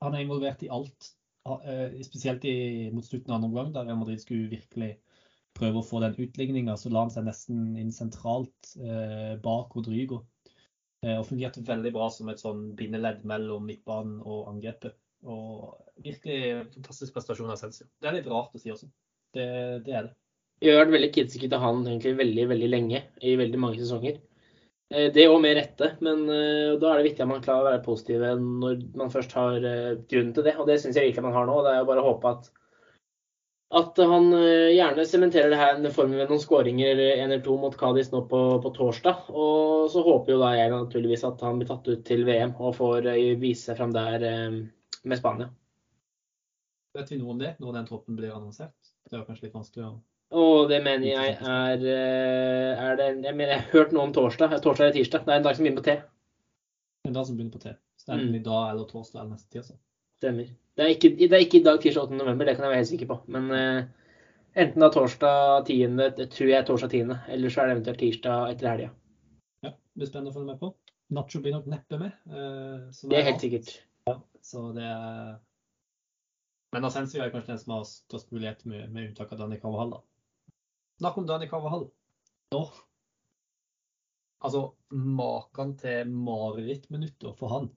han 0.00 0.16
er 0.16 0.24
involvert 0.24 0.64
i 0.64 0.70
alt, 0.72 1.10
spesielt 2.04 2.44
i, 2.48 2.90
mot 2.94 3.04
slutten 3.04 3.32
av 3.32 3.38
andre 3.38 3.48
omgang, 3.50 3.72
der 3.74 3.88
Real 3.88 4.00
Madrid 4.00 4.22
skulle 4.22 4.52
virkelig 4.52 4.94
prøve 5.54 5.80
å 5.80 5.86
få 5.86 6.00
den 6.02 6.16
utligninga. 6.18 6.76
Så 6.80 6.92
la 6.92 7.04
han 7.04 7.12
seg 7.12 7.26
nesten 7.28 7.74
inn 7.80 7.92
sentralt 7.94 8.74
eh, 8.80 9.34
bak 9.42 9.76
Rodrigo. 9.76 10.24
Og 11.04 11.26
fungerte 11.28 11.60
veldig 11.60 11.90
bra 11.92 12.06
som 12.08 12.30
et 12.32 12.40
sånn 12.40 12.70
bindeledd 12.78 13.26
mellom 13.28 13.66
midtbanen 13.68 14.22
og 14.24 14.46
angrepet. 14.48 14.94
Og 15.28 15.74
virkelig 16.00 16.62
fantastisk 16.72 17.12
prestasjon 17.12 17.52
av 17.52 17.58
Sensio. 17.60 17.84
Det 18.00 18.08
er 18.08 18.16
litt 18.16 18.30
rart 18.32 18.56
å 18.56 18.60
si 18.62 18.72
også. 18.72 18.88
Det, 19.36 19.44
det 19.84 19.98
er 19.98 20.06
det. 20.06 20.14
Vi 20.62 20.70
har 20.70 20.80
vært 20.80 20.94
veldig 20.94 21.10
kritiske 21.12 21.50
til 21.50 21.60
han 21.60 21.82
egentlig 21.84 22.14
veldig 22.16 22.46
veldig 22.54 22.70
lenge, 22.70 23.02
i 23.20 23.34
veldig 23.36 23.60
mange 23.60 23.82
sesonger. 23.82 24.16
Eh, 24.92 25.08
det 25.14 25.28
òg 25.30 25.38
med 25.40 25.56
rette, 25.56 25.94
men 26.04 26.26
uh, 26.28 26.74
da 26.80 26.90
er 26.90 27.00
det 27.00 27.08
viktig 27.08 27.24
at 27.24 27.30
man 27.30 27.44
klarer 27.44 27.64
å 27.64 27.70
være 27.70 27.84
positive 27.86 28.34
når 28.36 28.82
man 29.00 29.12
først 29.14 29.32
har 29.38 29.56
uh, 29.64 29.94
grunn 30.10 30.34
til 30.36 30.44
det. 30.44 30.58
Og 30.58 30.68
det 30.68 30.80
syns 30.82 31.00
jeg 31.00 31.08
virkelig 31.08 31.24
man 31.28 31.38
har 31.38 31.48
nå. 31.48 31.62
Det 31.64 31.72
er 31.72 31.80
jo 31.80 31.88
bare 31.88 32.04
å 32.04 32.10
håpe 32.12 32.34
at 32.36 32.52
at 33.74 33.98
han 33.98 34.28
eh, 34.36 34.74
gjerne 34.76 35.04
sementerer 35.08 35.50
det 35.50 35.58
her 35.58 35.80
formen 35.94 36.20
med 36.20 36.30
noen 36.30 36.42
skåringer 36.42 37.00
én 37.00 37.26
eller 37.26 37.42
to 37.42 37.56
mot 37.58 37.74
Cádiz 37.78 38.12
nå 38.12 38.22
på, 38.30 38.40
på, 38.62 38.72
torsdag. 38.76 39.30
Og 39.34 39.90
så 39.90 40.04
håper 40.04 40.34
jo 40.34 40.40
da 40.42 40.52
jeg 40.54 40.70
naturligvis 40.70 41.26
at 41.26 41.42
han 41.42 41.58
blir 41.58 41.70
tatt 41.70 41.88
ut 41.90 42.04
til 42.06 42.24
VM 42.28 42.54
og 42.60 42.76
får 42.78 43.10
eh, 43.10 43.34
vise 43.40 43.70
seg 43.70 43.80
fram 43.80 43.94
der 43.94 44.26
eh, 44.28 44.60
med 45.02 45.20
Spania. 45.20 45.50
Vet 46.94 47.10
vi 47.10 47.18
noe 47.18 47.34
om 47.34 47.40
det 47.40 47.56
når 47.58 47.80
den 47.80 47.88
troppen 47.88 48.18
blir 48.18 48.34
annonsert? 48.34 48.76
Det 49.10 49.18
er 49.18 49.26
kanskje 49.26 49.48
litt 49.48 49.56
vanskelig 49.56 49.88
å 49.88 49.94
og 50.34 50.68
det 50.70 50.80
mener 50.82 51.06
jeg 51.06 51.36
er, 51.38 51.84
er 51.86 52.98
det, 52.98 53.08
jeg, 53.24 53.34
mener, 53.34 53.54
jeg 53.54 53.62
har 53.62 53.72
hørt 53.72 53.94
noe 53.94 54.08
om 54.08 54.12
torsdag. 54.14 54.56
Torsdag 54.64 54.88
eller 54.88 54.98
tirsdag. 54.98 55.24
Det 55.24 55.32
er 55.34 55.40
en 55.40 55.46
dag 55.46 55.56
som 55.56 55.66
begynner 55.66 55.82
på 55.82 55.86
T. 55.86 55.96
En 57.08 57.16
dag 57.16 57.26
som 57.28 57.38
begynner 57.38 57.54
på 57.54 57.62
T. 57.62 57.74
Så 58.00 58.06
det 58.06 58.12
er 58.12 58.18
enten 58.18 58.34
mm. 58.34 58.40
i 58.40 58.44
dag 58.44 58.70
eller 58.72 58.88
torsdag 58.88 59.20
eller 59.20 59.34
neste 59.36 59.52
tirsdag. 59.54 59.78
Stemmer. 60.20 60.48
Det 60.74 60.84
er, 60.84 60.90
ikke, 60.96 61.10
det 61.20 61.32
er 61.32 61.44
ikke 61.44 61.60
i 61.60 61.64
dag, 61.64 61.78
tirsdag 61.82 62.08
8. 62.08 62.16
november, 62.18 62.48
det 62.48 62.56
kan 62.56 62.66
jeg 62.66 62.72
være 62.72 62.82
helt 62.82 62.90
sikker 62.90 63.10
på. 63.12 63.16
Men 63.36 63.50
uh, 63.54 64.16
enten 64.58 64.84
da 64.84 64.90
torsdag 64.92 65.68
10., 65.70 65.78
det 66.18 66.28
tror 66.34 66.50
jeg 66.50 66.58
er 66.58 66.66
torsdag 66.68 66.96
10., 66.96 67.18
eller 67.36 67.54
så 67.54 67.62
er 67.62 67.70
det 67.70 67.76
eventuelt 67.76 68.00
tirsdag 68.02 68.54
etter 68.54 68.70
helga. 68.72 68.88
Ja, 69.62 69.70
det 69.70 70.02
blir 70.02 70.10
spennende 70.10 70.32
å 70.32 70.36
følge 70.38 70.50
med 70.50 70.62
på. 70.62 70.72
Nacho 71.14 71.42
blir 71.44 71.54
nok 71.54 71.68
neppe 71.70 72.00
med. 72.00 72.16
Uh, 72.26 72.88
det 73.10 73.20
er 73.20 73.28
helt 73.28 73.44
sikkert. 73.44 73.70
Ja, 74.10 74.16
så 74.44 74.70
det 74.74 74.88
er 74.88 75.36
Men 76.74 76.88
Ascensi 76.88 77.20
er 77.22 77.30
kanskje 77.30 77.52
den 77.52 77.60
som 77.62 77.76
har 77.76 77.86
størst 77.86 78.32
mulighet, 78.34 78.64
med, 78.66 78.88
med 78.90 79.12
unntak 79.12 79.30
av 79.32 79.44
Danny 79.44 79.60
Carvahall. 79.62 79.94
da. 79.94 80.02
Snakk 81.00 81.18
om 81.18 81.26
Danny 81.28 81.48
Carvahall. 81.50 81.88
Nå 82.54 82.64
Altså, 84.44 84.74
maken 84.92 85.70
til 85.80 86.10
marerittminutter 86.12 87.32
for 87.38 87.48
han 87.48 87.68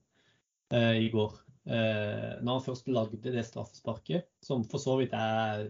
eh, 0.76 0.98
i 1.06 1.12
går 1.14 1.38
eh, 1.64 2.34
når 2.44 2.58
han 2.58 2.66
først 2.66 2.90
lagde 2.92 3.32
det 3.32 3.46
straffesparket, 3.48 4.28
som 4.44 4.66
for 4.68 4.84
så 4.84 4.98
vidt 5.00 5.16
er 5.16 5.70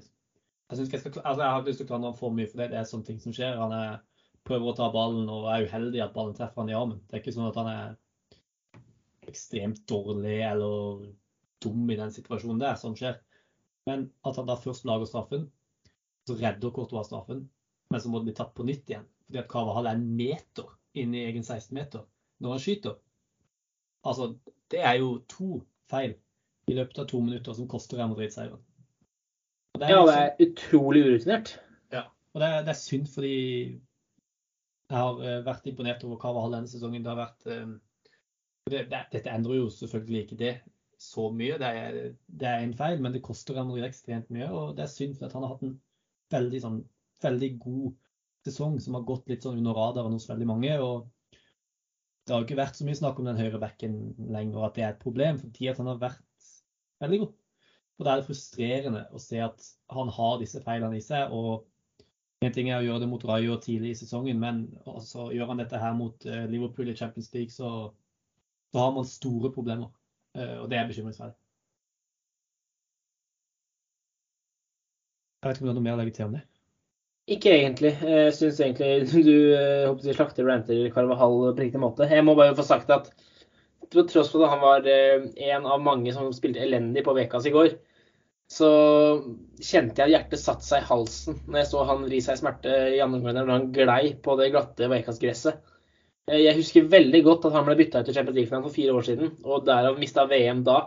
jeg, 0.71 0.79
jeg, 0.79 0.87
skal, 0.89 1.21
altså 1.21 1.43
jeg 1.43 1.51
har 1.51 1.59
ikke 1.61 1.69
lyst 1.69 1.79
til 1.83 1.87
å 1.87 1.91
klandre 1.91 2.09
ham 2.11 2.17
for 2.17 2.33
mye, 2.33 2.47
for 2.49 2.59
det, 2.59 2.71
det 2.73 2.79
er 2.81 2.89
sånne 2.89 3.07
ting 3.07 3.19
som 3.23 3.35
skjer. 3.35 3.55
Han 3.61 3.71
er, 3.71 4.01
prøver 4.47 4.71
å 4.71 4.75
ta 4.75 4.89
ballen 4.91 5.29
og 5.31 5.45
er 5.53 5.67
uheldig 5.67 6.01
at 6.03 6.15
ballen 6.15 6.35
treffer 6.35 6.63
han 6.63 6.71
i 6.73 6.75
armen. 6.75 6.99
Det 7.05 7.15
er 7.15 7.21
ikke 7.21 7.35
sånn 7.37 7.47
at 7.47 7.59
han 7.61 7.69
er 7.71 8.81
ekstremt 9.31 9.79
dårlig 9.87 10.41
eller 10.49 11.05
dum 11.63 11.87
i 11.87 11.99
den 11.99 12.11
situasjonen 12.11 12.59
der. 12.65 12.75
Sånn 12.79 12.97
skjer. 12.99 13.15
Men 13.87 14.09
at 14.27 14.41
han 14.41 14.49
da 14.49 14.57
først 14.59 14.83
lager 14.89 15.07
straffen, 15.07 15.47
så 16.27 16.35
redder 16.35 16.73
Courtois 16.75 17.07
straffen, 17.07 17.45
men 17.89 18.01
så 18.03 18.11
må 18.11 18.19
det 18.19 18.29
bli 18.29 18.37
tatt 18.37 18.53
på 18.55 18.65
nytt 18.67 18.89
igjen. 18.91 19.07
Fordi 19.27 19.41
at 19.41 19.49
Carvahall 19.51 19.89
er 19.89 19.97
en 19.99 20.07
meter 20.19 20.69
inn 20.97 21.15
i 21.15 21.25
egen 21.27 21.45
16-meter 21.45 22.05
når 22.43 22.53
han 22.53 22.63
skyter. 22.63 22.95
Altså, 24.07 24.31
det 24.71 24.83
er 24.83 24.99
jo 25.01 25.17
to 25.31 25.61
feil 25.91 26.15
i 26.67 26.75
løpet 26.75 26.99
av 27.01 27.07
to 27.09 27.21
minutter 27.23 27.55
som 27.55 27.69
koster 27.71 27.99
Real 27.99 28.11
Madrid 28.11 28.33
seieren. 28.33 28.61
Det 29.77 29.89
ja, 29.91 29.99
det 30.07 30.15
er 30.17 30.47
utrolig 30.47 31.03
urutinert. 31.05 31.53
Ja, 31.93 32.07
og 32.33 32.41
det 32.41 32.47
er, 32.47 32.63
det 32.65 32.73
er, 32.73 32.79
synd 32.79 33.09
fordi 33.13 33.35
jeg 34.87 34.97
har 34.97 35.19
eh, 35.21 35.43
vært 35.45 35.67
imponert 35.69 36.03
over 36.07 36.19
Carvahall 36.21 36.55
denne 36.57 36.71
sesongen. 36.71 37.03
Det 37.05 37.13
har 37.13 37.19
vært 37.19 37.47
det, 38.71 38.87
det, 38.91 39.03
Dette 39.13 39.31
endrer 39.31 39.61
jo 39.61 39.69
selvfølgelig 39.73 40.23
ikke 40.25 40.39
det 40.39 40.53
så 40.99 41.27
mye. 41.31 41.59
Det 41.61 41.67
er, 41.81 41.99
det 42.27 42.49
er 42.49 42.63
en 42.63 42.77
feil, 42.77 43.01
men 43.03 43.13
det 43.15 43.23
koster 43.25 43.55
Real 43.55 43.67
Madrid 43.69 43.87
ekstremt 43.87 44.31
mye. 44.33 44.49
Og 44.49 44.75
det 44.77 44.87
er 44.87 44.91
synd 44.91 45.17
for 45.19 45.27
at 45.27 45.37
han 45.37 45.45
har 45.45 45.55
hatt 45.55 45.67
en 45.67 45.77
veldig, 46.33 46.61
sånn, 46.63 46.81
veldig 47.23 47.51
god 47.61 47.95
sesong 48.47 48.77
som 48.83 48.97
har 48.97 49.05
gått 49.07 49.29
litt 49.31 49.45
sånn 49.45 49.59
under 49.59 49.75
radaren 49.77 50.15
hos 50.15 50.29
veldig 50.29 50.47
mange. 50.49 50.73
og 50.79 51.07
det 52.27 52.35
har 52.35 52.41
jo 52.41 52.45
ikke 52.49 52.59
vært 52.59 52.75
så 52.75 52.83
mye 52.83 52.99
snakk 52.99 53.19
om 53.21 53.27
den 53.29 53.37
høyre 53.39 53.59
backen 53.61 53.93
lenger, 54.19 54.65
at 54.67 54.73
det 54.75 54.83
er 54.83 54.89
et 54.91 54.99
problem, 54.99 55.37
fordi 55.39 55.69
at 55.71 55.77
han 55.79 55.87
har 55.87 56.01
vært 56.01 56.49
veldig 56.99 57.19
god. 57.21 57.29
Og 57.97 58.05
da 58.05 58.11
er 58.11 58.19
det 58.19 58.27
frustrerende 58.27 59.03
å 59.15 59.21
se 59.21 59.39
at 59.41 59.67
han 59.95 60.11
har 60.11 60.41
disse 60.41 60.59
feilene 60.65 60.99
i 60.99 61.05
seg. 61.05 61.31
og 61.31 61.63
En 62.43 62.53
ting 62.53 62.67
er 62.69 62.81
å 62.81 62.85
gjøre 62.85 63.05
det 63.05 63.09
mot 63.13 63.23
Rayo 63.25 63.55
tidlig 63.63 63.95
i 63.95 63.99
sesongen, 64.01 64.41
men 64.43 64.65
også 64.83 65.29
gjør 65.33 65.53
han 65.53 65.63
dette 65.63 65.79
her 65.81 65.95
mot 65.97 66.27
eh, 66.27 66.43
Liverpool 66.51 66.91
i 66.91 66.97
Champions 66.99 67.31
League, 67.33 67.55
så, 67.55 67.71
så 68.75 68.83
har 68.83 68.91
man 68.93 69.07
store 69.07 69.53
problemer. 69.55 69.89
Eh, 70.35 70.57
og 70.59 70.67
det 70.69 70.81
er 70.81 70.91
bekymringsverdig. 70.91 71.39
Jeg 75.41 75.49
vet 75.49 75.57
ikke 75.57 75.65
om 75.65 75.67
du 75.67 75.71
har 75.71 75.77
noe 75.79 75.85
mer 75.85 75.97
å 75.97 76.01
legge 76.01 76.15
til 76.17 76.27
om 76.27 76.37
det? 76.37 76.43
Ikke 77.27 77.51
egentlig. 77.51 77.91
Jeg 77.99 78.35
syns 78.37 78.61
egentlig 78.63 79.23
du 79.29 79.37
håper, 79.89 80.13
slakter 80.15 80.47
Ranter 80.47 80.87
Carvahall 80.95 81.41
på 81.51 81.65
riktig 81.65 81.81
måte. 81.83 82.07
Jeg 82.09 82.25
må 82.25 82.37
bare 82.39 82.55
få 82.57 82.65
sagt 82.65 82.93
at 82.93 83.11
til 83.91 84.07
tross 84.09 84.31
for 84.33 84.43
at 84.43 84.51
han 84.51 84.63
var 84.63 84.87
eh, 84.89 85.27
en 85.51 85.67
av 85.69 85.83
mange 85.83 86.11
som 86.15 86.31
spilte 86.35 86.63
elendig 86.63 87.05
på 87.05 87.13
Vekas 87.15 87.47
i 87.47 87.53
går, 87.53 87.77
så 88.51 88.67
kjente 89.59 89.99
jeg 89.99 90.07
at 90.07 90.13
hjertet 90.13 90.39
satte 90.39 90.63
seg 90.63 90.83
i 90.83 90.87
halsen 90.87 91.39
når 91.47 91.61
jeg 91.61 91.69
så 91.71 91.83
han 91.89 92.05
vri 92.07 92.19
seg 92.23 92.37
i 92.37 92.41
smerte 92.41 92.75
i 92.95 93.01
andre 93.03 93.19
omgang 93.19 93.41
når 93.41 93.51
han 93.51 93.71
glei 93.75 94.01
på 94.23 94.37
det 94.39 94.51
glatte 94.53 94.87
Vekas-gresset. 94.91 95.59
Eh, 96.27 96.41
jeg 96.43 96.57
husker 96.59 96.91
veldig 96.91 97.23
godt 97.27 97.47
at 97.49 97.57
han 97.57 97.67
ble 97.67 97.77
bytta 97.79 98.03
ut 98.03 98.09
til 98.09 98.17
Champions 98.17 98.39
League 98.39 98.51
for 98.51 98.75
fire 98.75 98.95
år 98.95 99.07
siden, 99.07 99.33
og 99.47 99.67
derav 99.67 99.99
mista 99.99 100.27
VM 100.27 100.63
da. 100.67 100.81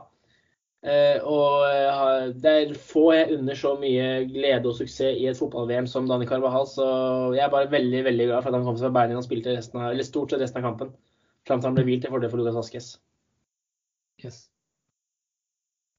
Uh, 0.80 1.20
og 1.28 1.54
uh, 1.68 2.30
det 2.40 2.50
er 2.50 2.70
få 2.72 3.10
jeg 3.12 3.34
unner 3.36 3.56
så 3.58 3.74
mye 3.76 4.04
glede 4.30 4.70
og 4.70 4.78
suksess 4.78 5.18
i 5.20 5.26
et 5.28 5.36
fotball-VM 5.36 5.84
som 5.90 6.06
Dani 6.08 6.24
Carvahal, 6.28 6.64
så 6.70 6.86
jeg 7.36 7.42
er 7.44 7.50
bare 7.52 7.68
veldig 7.68 8.00
veldig 8.06 8.28
glad 8.30 8.40
for 8.40 8.48
at 8.48 8.56
han 8.56 8.64
kom 8.64 8.78
seg 8.80 8.88
på 8.88 8.96
beina 8.96 9.18
og 9.18 9.26
spilte 9.26 9.52
resten 9.58 9.76
av, 9.76 9.90
eller 9.92 10.08
stort 10.08 10.32
sett 10.32 10.40
resten 10.40 10.62
av 10.62 10.70
kampen. 10.70 10.94
Fram 11.48 11.60
til 11.60 11.68
han 11.68 11.76
ble 11.76 11.84
hvilt 11.84 12.06
til 12.06 12.14
fordel 12.14 12.32
for 12.32 12.40
Lucas 12.40 12.56
Vasques. 12.56 12.88
Yes. 14.24 14.38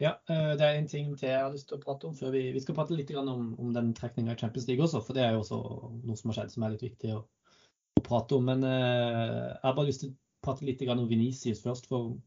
Ja, 0.02 0.16
uh, 0.32 0.56
det 0.58 0.66
er 0.66 0.80
en 0.80 0.90
ting 0.90 1.14
til 1.14 1.30
jeg 1.30 1.44
har 1.44 1.54
lyst 1.54 1.70
til 1.70 1.78
å 1.78 1.84
prate 1.86 2.10
om 2.10 2.18
før 2.18 2.34
vi, 2.34 2.48
vi 2.56 2.66
skal 2.66 2.80
prate 2.80 2.98
litt 2.98 3.14
om, 3.22 3.54
om 3.62 3.78
den 3.78 3.94
trekninga 3.94 4.34
i 4.34 4.42
Champions 4.42 4.66
League 4.72 4.88
også, 4.88 5.04
for 5.06 5.14
det 5.14 5.28
er 5.28 5.38
jo 5.38 5.46
også 5.46 5.62
noe 6.08 6.18
som 6.18 6.34
har 6.34 6.40
skjedd 6.40 6.56
som 6.56 6.66
er 6.66 6.74
litt 6.74 6.88
viktig 6.88 7.14
å, 7.20 7.22
å 8.02 8.06
prate 8.10 8.42
om. 8.42 8.50
Men 8.50 8.66
jeg 8.66 9.62
har 9.62 9.78
bare 9.78 9.94
lyst 9.94 10.08
til 10.08 10.16
å 10.16 10.18
prate 10.42 10.66
litt 10.66 10.82
om 10.90 11.06
Venicius 11.06 11.62
først. 11.62 11.86
for 11.86 12.18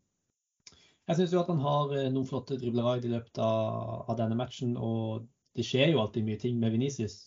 jeg 1.09 1.19
syns 1.19 1.35
jo 1.35 1.41
at 1.43 1.51
han 1.53 1.61
har 1.61 1.93
eh, 1.97 2.11
noen 2.13 2.29
flotte 2.29 2.57
driblere 2.61 3.03
i 3.03 3.13
løpet 3.13 3.41
av, 3.43 4.05
av, 4.09 4.17
denne 4.21 4.39
matchen. 4.39 4.77
Og 4.81 5.27
det 5.57 5.67
skjer 5.67 5.93
jo 5.93 6.01
alltid 6.03 6.27
mye 6.27 6.41
ting 6.41 6.59
med 6.61 6.73
Venicius. 6.75 7.19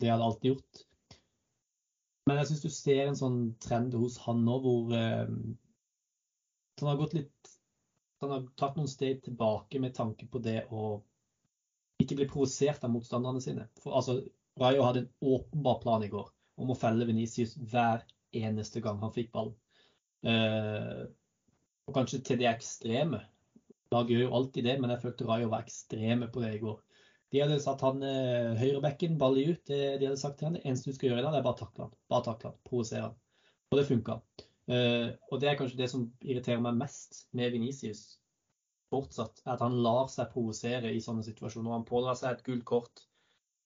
Det 0.00 0.10
har 0.10 0.20
det 0.20 0.28
alltid 0.28 0.52
gjort. 0.52 0.84
Men 2.28 2.38
jeg 2.40 2.50
syns 2.50 2.62
du 2.62 2.70
ser 2.70 3.08
en 3.08 3.18
sånn 3.18 3.40
trend 3.62 3.96
hos 3.98 4.20
han 4.26 4.44
nå 4.46 4.58
hvor 4.62 4.94
eh, 4.94 5.26
han 6.80 6.88
har 6.88 7.00
gått 7.00 7.16
litt 7.18 7.56
Han 8.20 8.32
har 8.34 8.44
tatt 8.60 8.76
noen 8.76 8.88
steg 8.88 9.22
tilbake 9.24 9.80
med 9.80 9.94
tanke 9.96 10.26
på 10.28 10.42
det 10.44 10.66
å 10.68 11.00
ikke 12.00 12.18
bli 12.18 12.26
provosert 12.28 12.82
av 12.84 12.92
motstanderne 12.92 13.40
sine. 13.40 13.64
For 13.80 13.96
altså, 13.96 14.18
Rayo 14.60 14.84
hadde 14.84 15.06
en 15.06 15.30
åpenbar 15.34 15.78
plan 15.80 16.04
i 16.04 16.10
går 16.12 16.28
om 16.60 16.72
å 16.72 16.76
felle 16.76 17.06
Venicius 17.08 17.54
hver 17.72 18.04
eneste 18.36 18.82
gang 18.84 19.00
han 19.00 19.14
fikk 19.14 19.32
ballen. 19.32 19.56
Eh, 20.20 21.08
og 21.90 21.96
kanskje 21.96 22.22
til 22.24 22.38
det 22.40 22.48
ekstreme. 22.50 23.24
Lag 23.90 24.10
gjør 24.10 24.28
jo 24.28 24.34
alltid 24.38 24.68
det, 24.68 24.76
men 24.80 24.92
jeg 24.94 25.02
følte 25.02 25.26
Rayo 25.26 25.50
var 25.50 25.66
ekstreme 25.66 26.30
på 26.30 26.44
det 26.44 26.54
i 26.56 26.62
går. 26.62 26.78
De 27.30 27.42
hadde 27.42 27.58
satt 27.62 27.82
han 27.86 28.02
eh, 28.06 28.54
høyrebekken, 28.58 29.18
ballig 29.18 29.48
ut. 29.50 29.64
Det 29.70 29.98
de 29.98 30.06
hadde 30.08 30.20
sagt 30.20 30.38
til 30.38 30.48
han, 30.48 30.56
det 30.58 30.64
eneste 30.64 30.90
du 30.90 30.96
skal 30.96 31.10
gjøre 31.10 31.22
i 31.22 31.26
dag, 31.26 31.34
det 31.34 31.42
er 31.42 31.46
bare 31.46 31.60
takle 31.60 31.86
han. 31.86 31.92
Bare 32.10 32.26
takle 32.26 32.50
han, 32.50 32.62
provosere 32.66 33.04
han. 33.08 33.18
Og 33.70 33.78
det 33.78 33.86
funka. 33.90 34.16
Eh, 34.70 35.06
og 35.30 35.42
det 35.42 35.50
er 35.50 35.58
kanskje 35.58 35.78
det 35.78 35.90
som 35.92 36.08
irriterer 36.22 36.62
meg 36.62 36.78
mest 36.78 37.24
med 37.38 37.54
Venicius 37.54 38.04
fortsatt, 38.90 39.42
er 39.44 39.54
at 39.54 39.62
han 39.62 39.78
lar 39.84 40.10
seg 40.10 40.30
provosere 40.32 40.90
i 40.90 41.02
sånne 41.02 41.22
situasjoner. 41.26 41.74
Han 41.74 41.86
pådrar 41.86 42.18
seg 42.18 42.34
et 42.34 42.44
gult 42.46 42.66
kort 42.66 43.04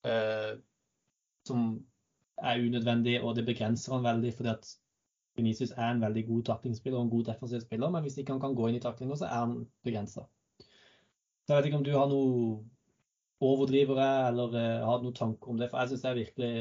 eh, 0.09 0.55
som 1.49 1.71
er 2.41 2.65
unødvendig, 2.65 3.19
og 3.23 3.37
det 3.37 3.47
begrenser 3.49 3.97
han 3.97 4.05
veldig. 4.05 4.33
fordi 4.37 4.53
at 4.53 4.73
Venicius 5.39 5.73
er 5.75 5.91
en 5.91 6.03
veldig 6.03 6.27
god 6.29 6.45
taklingsspiller 6.51 6.99
og 6.99 7.07
en 7.07 7.15
god 7.17 7.25
defensiv 7.31 7.63
spiller, 7.65 7.91
men 7.91 8.05
hvis 8.05 8.19
ikke 8.21 8.35
han 8.35 8.43
kan 8.43 8.55
gå 8.55 8.69
inn 8.69 8.79
i 8.79 8.83
taklinga, 8.83 9.17
så 9.19 9.27
er 9.27 9.41
han 9.41 9.57
begrensa. 9.87 10.29
Jeg 11.49 11.57
vet 11.57 11.69
ikke 11.69 11.81
om 11.81 11.87
du 11.87 11.93
har 11.93 12.07
noe 12.09 12.63
overdrivere 13.45 14.07
eller 14.31 14.55
uh, 14.55 14.85
har 14.89 15.03
noen 15.03 15.17
tanker 15.17 15.53
om 15.53 15.59
det. 15.61 15.69
For 15.71 15.83
jeg 15.83 15.93
syns 15.93 16.05
det 16.05 16.11
er 16.11 16.21
virkelig 16.21 16.55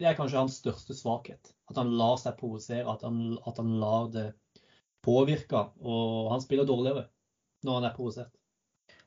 Det 0.00 0.08
er 0.08 0.16
kanskje 0.16 0.40
hans 0.40 0.58
største 0.60 0.96
svakhet. 0.96 1.52
At 1.70 1.78
han 1.80 1.94
lar 1.96 2.18
seg 2.20 2.36
provosere, 2.40 2.88
at, 2.88 3.04
at, 3.04 3.56
han 3.60 3.72
lar 3.80 4.10
det 4.12 4.26
påvirke. 5.04 5.66
Og 5.80 6.30
han 6.32 6.44
spiller 6.44 6.68
dårligere 6.68 7.06
når 7.64 7.78
han 7.78 7.88
er 7.88 7.96
provosert. 7.96 8.32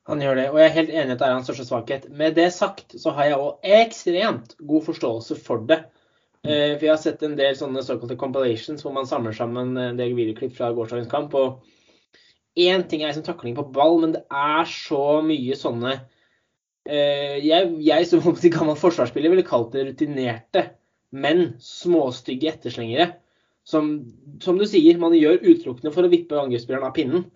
Han 0.09 0.19
gjør 0.19 0.35
det, 0.35 0.47
og 0.51 0.57
jeg 0.59 0.67
er 0.67 0.75
helt 0.75 0.91
enig 0.91 1.13
i 1.13 1.15
at 1.15 1.19
det 1.21 1.27
er 1.27 1.33
hans 1.37 1.45
største 1.47 1.65
svakhet. 1.65 2.07
Med 2.11 2.35
det 2.35 2.49
sagt 2.53 2.93
så 2.99 3.13
har 3.15 3.29
jeg 3.29 3.39
òg 3.39 3.67
ekstremt 3.79 4.57
god 4.59 4.83
forståelse 4.89 5.37
for 5.39 5.63
det 5.69 5.79
Eh, 6.43 6.73
for 6.75 6.83
jeg 6.83 6.91
har 6.91 6.99
sett 6.99 7.21
en 7.23 7.37
del 7.39 7.55
sånne 7.55 7.83
såkalte 7.85 8.17
compilations 8.19 8.83
hvor 8.83 8.91
man 8.95 9.07
samler 9.07 9.35
sammen 9.35 9.77
en 9.79 9.99
del 9.99 10.15
videoklipp 10.17 10.57
fra 10.57 10.73
gårsdagens 10.75 11.11
kamp. 11.11 11.35
og 11.39 11.63
Én 12.59 12.83
ting 12.87 13.01
er 13.01 13.09
liksom 13.09 13.25
takling 13.25 13.55
på 13.57 13.65
ball, 13.73 13.95
men 14.01 14.11
det 14.13 14.25
er 14.29 14.67
så 14.69 15.21
mye 15.25 15.55
sånne 15.57 15.93
eh, 16.85 17.39
Jeg, 17.41 17.71
jeg 17.81 18.09
som 18.09 18.21
gammel 18.57 18.77
forsvarsspiller 18.77 19.31
ville 19.31 19.47
kalt 19.47 19.71
det 19.73 19.87
rutinerte, 19.87 20.67
men 21.15 21.55
småstygge 21.63 22.51
etterslengere. 22.51 23.13
Som, 23.63 23.93
som 24.43 24.57
du 24.59 24.65
sier, 24.67 24.99
man 24.99 25.15
gjør 25.15 25.39
utelukkende 25.39 25.93
for 25.95 26.03
å 26.03 26.11
vippe 26.11 26.35
angrepsspilleren 26.35 26.89
av 26.89 26.97
pinnen. 26.97 27.29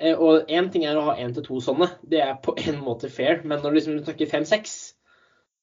Eh, 0.00 0.16
Og 0.16 0.48
én 0.48 0.72
ting 0.72 0.88
er 0.88 0.96
å 0.96 1.04
ha 1.10 1.18
én 1.20 1.34
til 1.36 1.44
to 1.44 1.60
sånne, 1.60 1.90
det 2.08 2.22
er 2.24 2.38
på 2.40 2.56
en 2.64 2.80
måte 2.80 3.12
fair. 3.12 3.42
Men 3.44 3.60
når 3.60 3.74
du 3.74 3.78
liksom 3.82 4.00
snakker 4.06 4.30
fem-seks, 4.32 4.78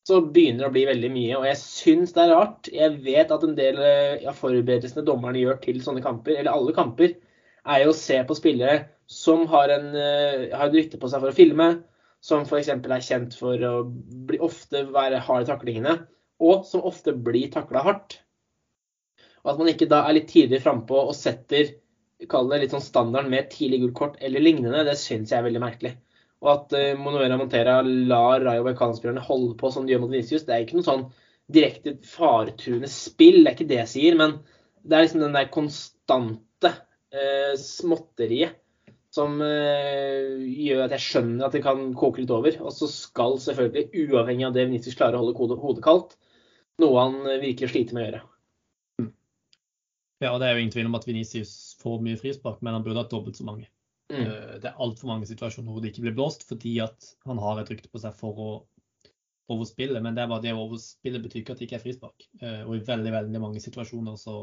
så 0.05 0.19
begynner 0.21 0.65
det 0.65 0.69
å 0.69 0.73
bli 0.75 0.83
veldig 0.87 1.09
mye. 1.13 1.37
Og 1.39 1.47
jeg 1.49 1.61
syns 1.61 2.13
det 2.13 2.25
er 2.25 2.33
rart. 2.35 2.69
Jeg 2.69 2.99
vet 3.05 3.31
at 3.33 3.45
en 3.45 3.55
del 3.57 3.79
eh, 3.81 4.25
av 4.29 4.37
forberedelsene 4.37 5.05
dommerne 5.05 5.41
gjør 5.41 5.57
til 5.63 5.79
sånne 5.81 6.03
kamper, 6.05 6.37
eller 6.37 6.53
alle 6.53 6.75
kamper, 6.77 7.15
er 7.65 7.81
jo 7.81 7.93
å 7.93 7.97
se 7.97 8.19
på 8.27 8.37
spillere 8.37 8.83
som 9.09 9.47
har, 9.49 9.73
en, 9.73 9.87
eh, 9.97 10.45
har 10.53 10.69
en 10.69 10.77
rykte 10.77 10.99
på 11.01 11.09
seg 11.09 11.23
for 11.23 11.33
å 11.33 11.37
filme, 11.37 11.69
som 12.25 12.45
f.eks. 12.45 12.69
er 12.73 13.05
kjent 13.05 13.37
for 13.37 13.61
å 13.65 13.73
bli, 14.29 14.37
ofte 14.45 14.83
være 14.93 15.21
hard 15.25 15.45
i 15.45 15.49
taklingene, 15.49 15.97
og 16.41 16.65
som 16.69 16.85
ofte 16.85 17.13
blir 17.13 17.49
takla 17.53 17.81
hardt. 17.85 18.19
Og 19.45 19.53
at 19.53 19.59
man 19.61 19.69
ikke 19.69 19.89
da 19.89 20.03
er 20.05 20.17
litt 20.17 20.29
tidligere 20.31 20.63
frampå 20.63 21.03
og 21.05 21.13
setter 21.17 21.75
kall 22.31 22.49
det 22.49 22.61
litt 22.63 22.73
sånn 22.73 22.83
standarden 22.83 23.29
med 23.29 23.49
tidlig 23.53 23.83
gult 23.83 23.97
kort 23.97 24.15
eller 24.23 24.41
lignende, 24.41 24.85
det 24.87 24.97
syns 24.97 25.33
jeg 25.33 25.41
er 25.41 25.45
veldig 25.45 25.61
merkelig. 25.61 25.93
Og 26.43 26.51
at 26.51 26.75
uh, 26.75 26.97
Monuera 26.99 27.37
Montera 27.39 27.77
lar 27.85 28.43
Rayo 28.43 28.65
Vallecano-spillerne 28.65 29.23
holde 29.23 29.55
på 29.59 29.71
som 29.73 29.85
de 29.85 29.95
gjør 29.95 30.03
mot 30.03 30.11
Vinicius, 30.11 30.45
det 30.47 30.55
er 30.55 30.65
ikke 30.65 30.79
noe 30.79 30.87
sånn 30.87 31.07
direkte 31.55 31.95
faretruende 32.09 32.89
spill, 32.89 33.43
det 33.43 33.49
er 33.51 33.57
ikke 33.57 33.69
det 33.69 33.81
jeg 33.83 33.91
sier, 33.93 34.19
men 34.19 34.39
det 34.85 34.97
er 34.97 35.05
liksom 35.05 35.23
den 35.23 35.37
der 35.37 35.49
konstante 35.53 36.71
uh, 36.73 37.55
småtteriet 37.61 38.61
som 39.15 39.39
uh, 39.39 40.35
gjør 40.43 40.85
at 40.85 40.95
jeg 40.97 41.05
skjønner 41.05 41.47
at 41.47 41.55
det 41.55 41.63
kan 41.63 41.87
koke 41.95 42.19
litt 42.19 42.33
over. 42.35 42.57
Og 42.65 42.73
så 42.75 42.89
skal 42.91 43.39
selvfølgelig, 43.39 44.09
uavhengig 44.11 44.49
av 44.49 44.55
det 44.57 44.67
Vinicius 44.67 44.97
klarer 44.99 45.21
å 45.21 45.23
holde 45.23 45.59
hodet, 45.61 45.83
kaldt, 45.85 46.17
noe 46.83 46.99
han 46.99 47.21
virkelig 47.39 47.71
sliter 47.71 47.95
med 47.95 48.03
å 48.03 48.07
gjøre. 48.09 48.25
Ja, 50.23 50.31
og 50.31 50.39
det 50.39 50.47
er 50.47 50.55
jo 50.55 50.63
ingen 50.63 50.73
tvil 50.73 50.89
om 50.89 50.97
at 50.97 51.07
Vinicius 51.07 51.53
får 51.81 52.03
mye 52.03 52.19
frispark, 52.19 52.61
men 52.63 52.75
han 52.75 52.83
burde 52.85 53.03
hatt 53.03 53.11
dobbelt 53.11 53.37
så 53.37 53.47
mange. 53.47 53.67
Mm. 54.13 54.21
Eh, 54.21 54.55
Det 54.61 54.69
er 54.69 54.81
altfor 54.85 55.09
mange 55.09 55.27
situasjoner 55.29 55.71
hvor 55.71 55.81
det 55.81 55.93
ikke 55.93 56.05
blir 56.07 56.17
blåst, 56.17 56.45
fordi 56.47 56.77
at 56.83 57.09
han 57.25 57.41
har 57.41 57.61
et 57.61 57.71
rykte 57.73 57.91
på 57.91 58.01
seg 58.01 58.15
for 58.17 58.41
å 58.41 58.49
overspille. 59.51 60.01
Men 60.01 60.17
det 60.17 60.25
er 60.25 60.31
bare 60.31 60.45
det 60.45 60.53
å 60.53 60.63
overspille 60.67 61.21
betyr 61.23 61.41
ikke 61.41 61.55
at 61.55 61.61
det 61.61 61.67
ikke 61.69 61.79
er 61.79 61.85
frispark. 61.85 62.29
Eh, 62.41 62.61
Og 62.65 62.77
i 62.77 62.85
veldig, 62.85 63.11
veldig 63.19 63.41
mange 63.41 63.63
situasjoner 63.63 64.17
så 64.21 64.39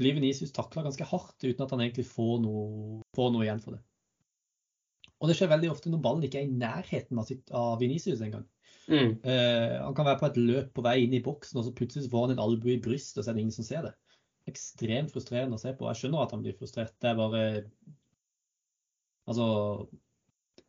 blir 0.00 0.16
Venicius 0.16 0.54
takla 0.56 0.86
ganske 0.86 1.04
hardt 1.04 1.44
uten 1.44 1.64
at 1.64 1.72
han 1.74 1.82
egentlig 1.84 2.06
får 2.08 2.40
noe, 2.40 3.00
får 3.16 3.32
noe 3.34 3.44
igjen 3.44 3.60
for 3.60 3.76
det. 3.76 3.82
Og 5.20 5.28
det 5.28 5.36
skjer 5.36 5.50
veldig 5.52 5.68
ofte 5.68 5.90
når 5.92 6.00
ballen 6.00 6.24
ikke 6.24 6.40
er 6.40 6.48
i 6.48 6.60
nærheten 6.62 7.18
av, 7.20 7.26
sitt, 7.28 7.50
av 7.52 7.74
Venicius 7.82 8.22
engang. 8.24 8.46
Mm. 8.88 9.18
Uh, 9.20 9.74
han 9.84 9.94
kan 9.94 10.06
være 10.08 10.18
på 10.22 10.28
et 10.30 10.38
løp 10.40 10.70
på 10.74 10.84
vei 10.86 10.94
inn 11.04 11.12
i 11.14 11.20
boksen, 11.22 11.58
og 11.60 11.66
så 11.66 11.74
plutselig 11.76 12.08
får 12.10 12.24
han 12.24 12.32
en 12.34 12.42
albue 12.46 12.78
i 12.78 12.80
brystet, 12.82 13.20
og 13.20 13.26
så 13.26 13.30
er 13.30 13.36
det 13.36 13.44
ingen 13.44 13.58
som 13.58 13.66
ser 13.66 13.84
det. 13.84 13.92
Ekstremt 14.48 15.12
frustrerende 15.12 15.58
å 15.58 15.62
se 15.62 15.74
på. 15.76 15.84
Jeg 15.90 16.00
skjønner 16.00 16.24
at 16.24 16.32
han 16.34 16.46
blir 16.46 16.56
frustrert. 16.56 16.96
Det 16.96 17.10
er 17.10 17.20
bare 17.20 17.42
Altså 19.30 19.46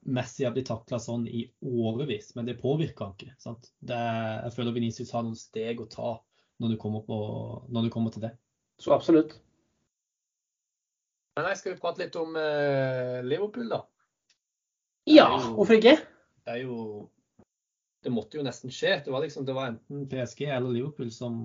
Messi 0.02 0.46
har 0.46 0.54
blitt 0.56 0.70
takla 0.70 0.98
sånn 1.02 1.28
i 1.30 1.44
årevis, 1.62 2.32
men 2.38 2.48
det 2.48 2.60
påvirker 2.62 3.06
han 3.06 3.16
ikke. 3.18 3.36
Sant? 3.42 3.70
Det 3.86 3.98
jeg 3.98 4.54
føler 4.56 4.76
Venicius 4.76 5.14
har 5.14 5.26
noen 5.26 5.38
steg 5.38 5.82
å 5.82 5.90
ta 5.90 6.16
når 6.62 6.74
du 6.74 6.78
kommer, 6.82 7.04
på, 7.06 7.18
når 7.74 7.88
du 7.88 7.94
kommer 7.94 8.14
til 8.14 8.26
det. 8.26 8.32
Så 8.82 8.94
absolutt. 8.94 9.36
Men 11.38 11.48
jeg 11.52 11.62
skal 11.62 11.74
vi 11.74 11.82
prate 11.82 12.04
litt 12.04 12.18
om 12.20 12.36
eh, 12.38 13.22
Liverpool, 13.26 13.70
da. 13.72 13.82
Ja, 15.10 15.28
hvorfor 15.56 15.80
ikke? 15.80 15.96
Det 16.46 16.54
er 16.54 16.64
jo 16.66 17.10
Det 18.02 18.12
måtte 18.14 18.38
jo 18.40 18.46
nesten 18.46 18.74
skje. 18.74 18.98
Det 19.06 19.14
var 19.14 19.22
liksom 19.22 19.46
det 19.46 19.54
var 19.54 19.72
enten 19.72 20.08
PSG 20.10 20.48
eller 20.50 20.74
Liverpool 20.74 21.12
som, 21.14 21.36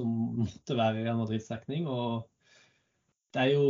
som 0.00 0.12
måtte 0.40 0.76
være 0.76 1.02
i 1.02 1.04
Real 1.04 1.20
Madrids 1.20 1.48
dekning. 1.52 1.88
Og 1.88 2.24
det 3.36 3.44
er 3.44 3.50
jo 3.58 3.66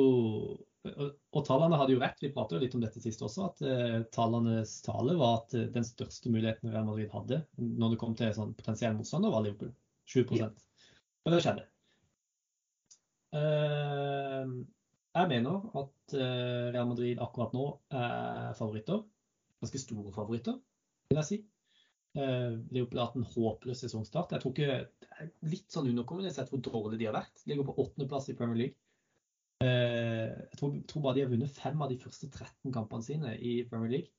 og, 0.88 1.10
og 1.36 1.44
tallene 1.44 1.76
hadde 1.76 1.94
jo 1.94 2.00
rett. 2.00 2.22
Vi 2.22 2.30
pratet 2.32 2.56
jo 2.56 2.62
litt 2.62 2.74
om 2.76 2.82
dette 2.84 3.02
sist 3.02 3.20
også, 3.24 3.50
at 3.50 3.62
eh, 3.66 3.98
tallenes 4.14 4.78
tale 4.86 5.16
var 5.18 5.42
at 5.42 5.56
eh, 5.58 5.68
den 5.74 5.84
største 5.86 6.32
muligheten 6.32 6.72
Real 6.72 6.88
Madrid 6.88 7.12
hadde 7.12 7.42
når 7.60 7.94
det 7.94 8.00
kom 8.00 8.16
til 8.16 8.32
sånn 8.36 8.56
potensiell 8.56 8.96
motstander, 8.96 9.32
var 9.32 9.44
Liverpool. 9.44 9.74
7 10.10 10.24
ja. 10.40 10.48
Og 11.26 11.34
det 11.34 11.42
skjedde. 11.44 11.66
Eh, 13.36 14.54
jeg 15.10 15.30
mener 15.30 15.68
at 15.82 16.16
eh, 16.16 16.66
Real 16.72 16.88
Madrid 16.90 17.20
akkurat 17.22 17.54
nå 17.54 17.66
er 17.92 18.56
favoritter. 18.58 19.04
Ganske 19.60 19.82
store 19.82 20.14
favoritter, 20.16 20.56
vil 21.10 21.20
jeg 21.20 21.28
si. 21.28 21.42
Eh, 22.16 22.56
Liverpool 22.72 23.02
har 23.02 23.10
hatt 23.10 23.20
en 23.20 23.28
håpløs 23.36 23.84
sesongstart. 23.84 24.32
Jeg 24.32 24.42
tror 24.42 24.56
ikke 24.56 24.70
det 24.70 25.10
er 25.20 25.34
litt 25.52 25.68
sånn 25.70 25.92
underkommunisert 25.92 26.48
hvor 26.50 26.64
dårlig 26.64 27.02
de 27.02 27.10
har 27.10 27.20
vært. 27.20 27.36
De 27.44 27.52
ligger 27.52 27.68
på 27.68 27.76
åttendeplass 27.84 28.32
i 28.32 28.38
Premier 28.38 28.64
League. 28.64 28.89
Eh, 29.60 30.28
Jeg 30.50 30.58
tror, 30.58 30.74
tror 30.88 31.02
bare 31.02 31.14
de 31.18 31.20
har 31.24 31.30
vunnet 31.30 31.50
fem 31.52 31.82
av 31.82 31.90
de 31.90 31.98
første 32.00 32.30
13 32.30 32.72
kampene 32.72 33.04
sine 33.04 33.34
i 33.36 33.60
Premier 33.68 33.90
League. 33.90 34.10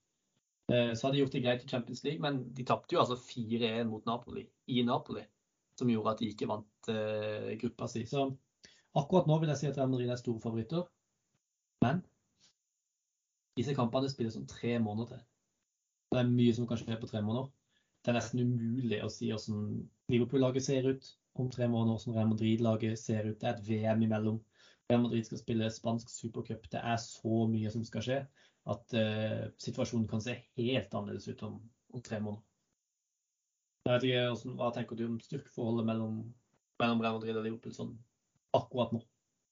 Eh, 0.71 0.93
Så 0.93 1.07
har 1.07 1.11
de 1.13 1.21
gjort 1.23 1.31
det 1.33 1.43
greit 1.43 1.63
i 1.65 1.67
Champions 1.67 2.03
League, 2.03 2.21
men 2.21 2.53
de 2.53 2.63
tapte 2.63 2.93
jo 2.95 3.01
altså 3.01 3.17
4-1 3.17 3.89
mot 3.89 4.05
Napoli 4.05 4.47
i 4.67 4.83
Napoli. 4.83 5.23
Som 5.77 5.89
gjorde 5.89 6.11
at 6.11 6.19
de 6.19 6.29
ikke 6.29 6.47
vant 6.47 6.89
eh, 6.93 7.57
gruppa 7.57 7.87
si. 7.89 8.05
Så 8.05 8.27
akkurat 8.95 9.27
nå 9.27 9.39
vil 9.39 9.49
jeg 9.49 9.57
si 9.57 9.67
at 9.71 9.77
Real 9.77 9.89
Madrid 9.89 10.09
er 10.09 10.19
store 10.21 10.39
favoritter. 10.43 10.85
Men 11.81 12.03
disse 13.57 13.73
kampene 13.75 14.09
spilles 14.11 14.37
om 14.37 14.45
tre 14.47 14.77
måneder 14.79 15.15
til. 15.15 15.25
Det 16.11 16.19
er 16.19 16.29
mye 16.29 16.53
som 16.53 16.67
kan 16.67 16.77
skje 16.77 16.99
på 16.99 17.07
tre 17.09 17.21
måneder. 17.23 17.49
Det 18.03 18.11
er 18.11 18.17
nesten 18.17 18.41
umulig 18.43 18.99
å 19.03 19.09
si 19.09 19.29
hvordan 19.31 19.65
Liverpool-laget 20.11 20.65
ser 20.65 20.87
ut 20.89 21.09
om 21.39 21.49
tre 21.49 21.67
måneder, 21.71 21.97
hvordan 21.97 22.15
Real 22.17 22.31
Madrid-laget 22.33 22.99
ser 22.99 23.29
ut. 23.29 23.39
Det 23.39 23.47
er 23.47 23.55
et 23.55 23.67
VM 23.67 24.05
imellom. 24.07 24.39
Real 24.91 25.03
Madrid 25.05 25.25
skal 25.27 25.39
spille 25.39 25.71
spansk 25.71 26.11
supercup. 26.11 26.67
Det 26.71 26.81
er 26.83 26.97
så 26.99 27.45
mye 27.49 27.71
som 27.71 27.83
skal 27.87 28.05
skje 28.05 28.21
at 28.71 28.93
uh, 28.93 29.45
situasjonen 29.61 30.07
kan 30.09 30.21
se 30.21 30.35
helt 30.59 30.93
annerledes 30.93 31.29
ut 31.31 31.43
om, 31.47 31.55
om 31.95 32.03
tre 32.03 32.19
måneder. 32.21 32.43
Jeg 33.87 33.95
vet 33.95 34.03
ikke, 34.09 34.25
hvordan, 34.27 34.57
Hva 34.59 34.73
tenker 34.75 34.99
du 34.99 35.07
om 35.07 35.15
styrkeforholdet 35.23 35.87
mellom, 35.87 36.19
mellom 36.81 37.01
Real 37.01 37.15
Madrid 37.17 37.39
og 37.39 37.47
Liverpool 37.47 37.73
sånn 37.73 37.95
akkurat 38.57 38.91
nå? 38.93 39.01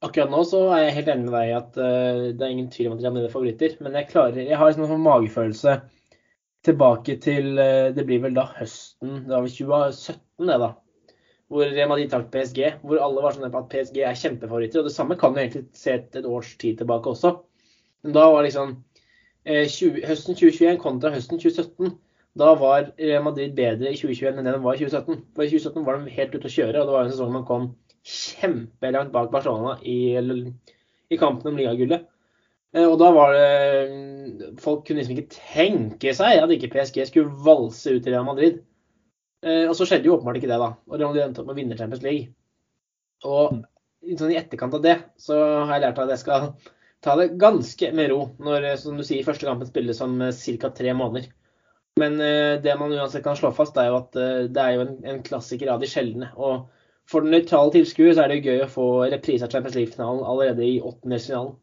Akkurat 0.06 0.30
nå 0.32 0.44
så 0.48 0.62
er 0.76 0.84
jeg 0.86 0.98
helt 1.00 1.10
enig 1.16 1.26
med 1.26 1.34
deg 1.36 1.48
i 1.48 1.56
at 1.58 1.80
uh, 1.80 2.28
det 2.36 2.46
er 2.46 2.54
ingen 2.54 2.70
tvil 2.74 2.92
om 2.92 3.00
at 3.00 3.02
Real 3.04 3.16
Madrid 3.16 3.30
er 3.32 3.34
favoritter. 3.34 3.80
Men 3.82 3.98
jeg 3.98 4.12
klarer, 4.12 4.44
jeg 4.44 4.60
har 4.60 4.70
liksom 4.70 4.86
en 4.86 4.94
sånn 4.94 5.08
magefølelse 5.08 5.80
tilbake 6.68 7.16
til 7.24 7.54
uh, 7.56 7.90
Det 7.96 8.06
blir 8.06 8.22
vel 8.26 8.36
da 8.36 8.44
høsten 8.52 9.22
Det 9.24 9.32
var 9.32 9.46
vel 9.46 9.54
2017, 9.56 10.20
det, 10.52 10.60
da. 10.68 10.70
Hvor 11.50 11.66
Real 11.66 11.90
Madrid 11.90 12.12
trakk 12.12 12.28
PSG. 12.34 12.60
Hvor 12.86 13.02
alle 13.02 13.24
var 13.26 13.34
sånn 13.36 13.48
at 13.50 13.70
PSG 13.72 14.04
er 14.06 14.18
kjempefavoritter. 14.22 14.82
Og 14.84 14.90
det 14.90 14.94
samme 14.96 15.18
kan 15.20 15.34
du 15.34 15.42
egentlig 15.42 15.66
se 15.78 15.96
et, 15.98 16.12
et 16.20 16.28
års 16.30 16.52
tid 16.62 16.78
tilbake 16.82 17.10
også. 17.10 17.34
Men 18.06 18.14
da 18.16 18.28
var 18.32 18.46
liksom 18.46 18.76
eh, 19.46 19.66
20, 19.66 20.04
høsten 20.08 20.38
2021 20.38 20.78
kontra 20.84 21.12
høsten 21.16 21.42
2017. 21.42 21.96
Da 22.40 22.54
var 22.62 22.92
Real 23.02 23.26
Madrid 23.26 23.56
bedre 23.58 23.90
i 23.90 23.98
2021 23.98 24.38
enn 24.38 24.46
det 24.48 24.54
de 24.56 24.62
var 24.64 24.78
i 24.78 24.84
2017. 24.86 25.24
For 25.36 25.44
i 25.48 25.50
2017 25.52 25.88
var 25.88 25.98
de 26.04 26.14
helt 26.20 26.38
ute 26.38 26.52
å 26.52 26.54
kjøre, 26.54 26.78
og 26.84 26.88
det 26.92 26.96
var 26.96 27.08
en 27.08 27.12
sesong 27.16 27.34
man 27.34 27.48
kom 27.50 27.68
kjempelangt 28.10 29.12
bak 29.12 29.34
Barcelona 29.34 29.74
i, 29.84 29.98
i 31.10 31.20
kampen 31.20 31.52
om 31.52 31.58
ligagullet. 31.60 32.06
Eh, 32.78 32.86
Og 32.86 33.00
da 33.02 33.10
var 33.16 33.34
det 33.34 34.54
Folk 34.62 34.86
kunne 34.86 35.02
liksom 35.02 35.18
ikke 35.18 35.40
tenke 35.42 36.14
seg 36.16 36.40
at 36.44 36.52
ikke 36.54 36.70
PSG 36.76 37.02
skulle 37.10 37.34
valse 37.46 37.96
ut 37.98 38.06
i 38.08 38.14
Real 38.14 38.28
Madrid. 38.28 38.62
Eh, 39.46 39.66
Og 39.70 39.76
så 39.78 39.88
skjedde 39.88 40.10
jo 40.10 40.18
åpenbart 40.18 40.40
ikke 40.42 40.52
det, 40.52 40.60
da. 40.60 40.74
Og 40.90 41.00
Madrid 41.00 41.24
endte 41.24 41.44
opp 41.44 41.50
med 41.50 41.56
å 41.56 41.60
vinne 41.62 41.78
Champions 41.80 42.04
League. 42.04 42.34
Og 43.28 43.62
sånn 44.20 44.32
i 44.34 44.40
etterkant 44.40 44.76
av 44.78 44.84
det 44.84 44.96
så 45.20 45.38
har 45.68 45.74
jeg 45.76 45.84
lært 45.84 46.00
at 46.04 46.14
jeg 46.14 46.22
skal 46.22 46.50
ta 47.04 47.16
det 47.20 47.34
ganske 47.40 47.92
med 47.96 48.10
ro 48.12 48.20
når, 48.44 48.74
som 48.80 48.98
du 49.00 49.04
sier, 49.08 49.26
første 49.28 49.48
kampen 49.48 49.68
spilles 49.68 50.02
om 50.04 50.18
ca. 50.20 50.72
tre 50.76 50.96
måneder. 50.96 51.30
Men 52.00 52.20
eh, 52.24 52.58
det 52.64 52.76
man 52.80 52.94
uansett 52.96 53.26
kan 53.26 53.36
slå 53.40 53.52
fast, 53.56 53.78
er 53.80 53.90
jo 53.92 53.98
at 54.00 54.16
eh, 54.20 54.46
det 54.52 54.62
er 54.64 54.76
jo 54.76 54.84
en, 54.86 54.94
en 55.14 55.24
klassiker 55.26 55.72
av 55.74 55.82
de 55.84 55.90
sjeldne. 55.92 56.30
Og 56.40 56.70
for 57.10 57.26
den 57.26 57.34
nøytrale 57.34 57.74
tilskuer 57.74 58.14
så 58.14 58.24
er 58.24 58.32
det 58.32 58.40
jo 58.40 58.54
gøy 58.54 58.64
å 58.64 58.72
få 58.72 58.88
reprise 59.12 59.48
av 59.48 59.52
Champions 59.52 59.76
League-finalen 59.80 60.24
allerede 60.24 60.64
i 60.68 60.78
åttendelsfinalen. 60.80 61.58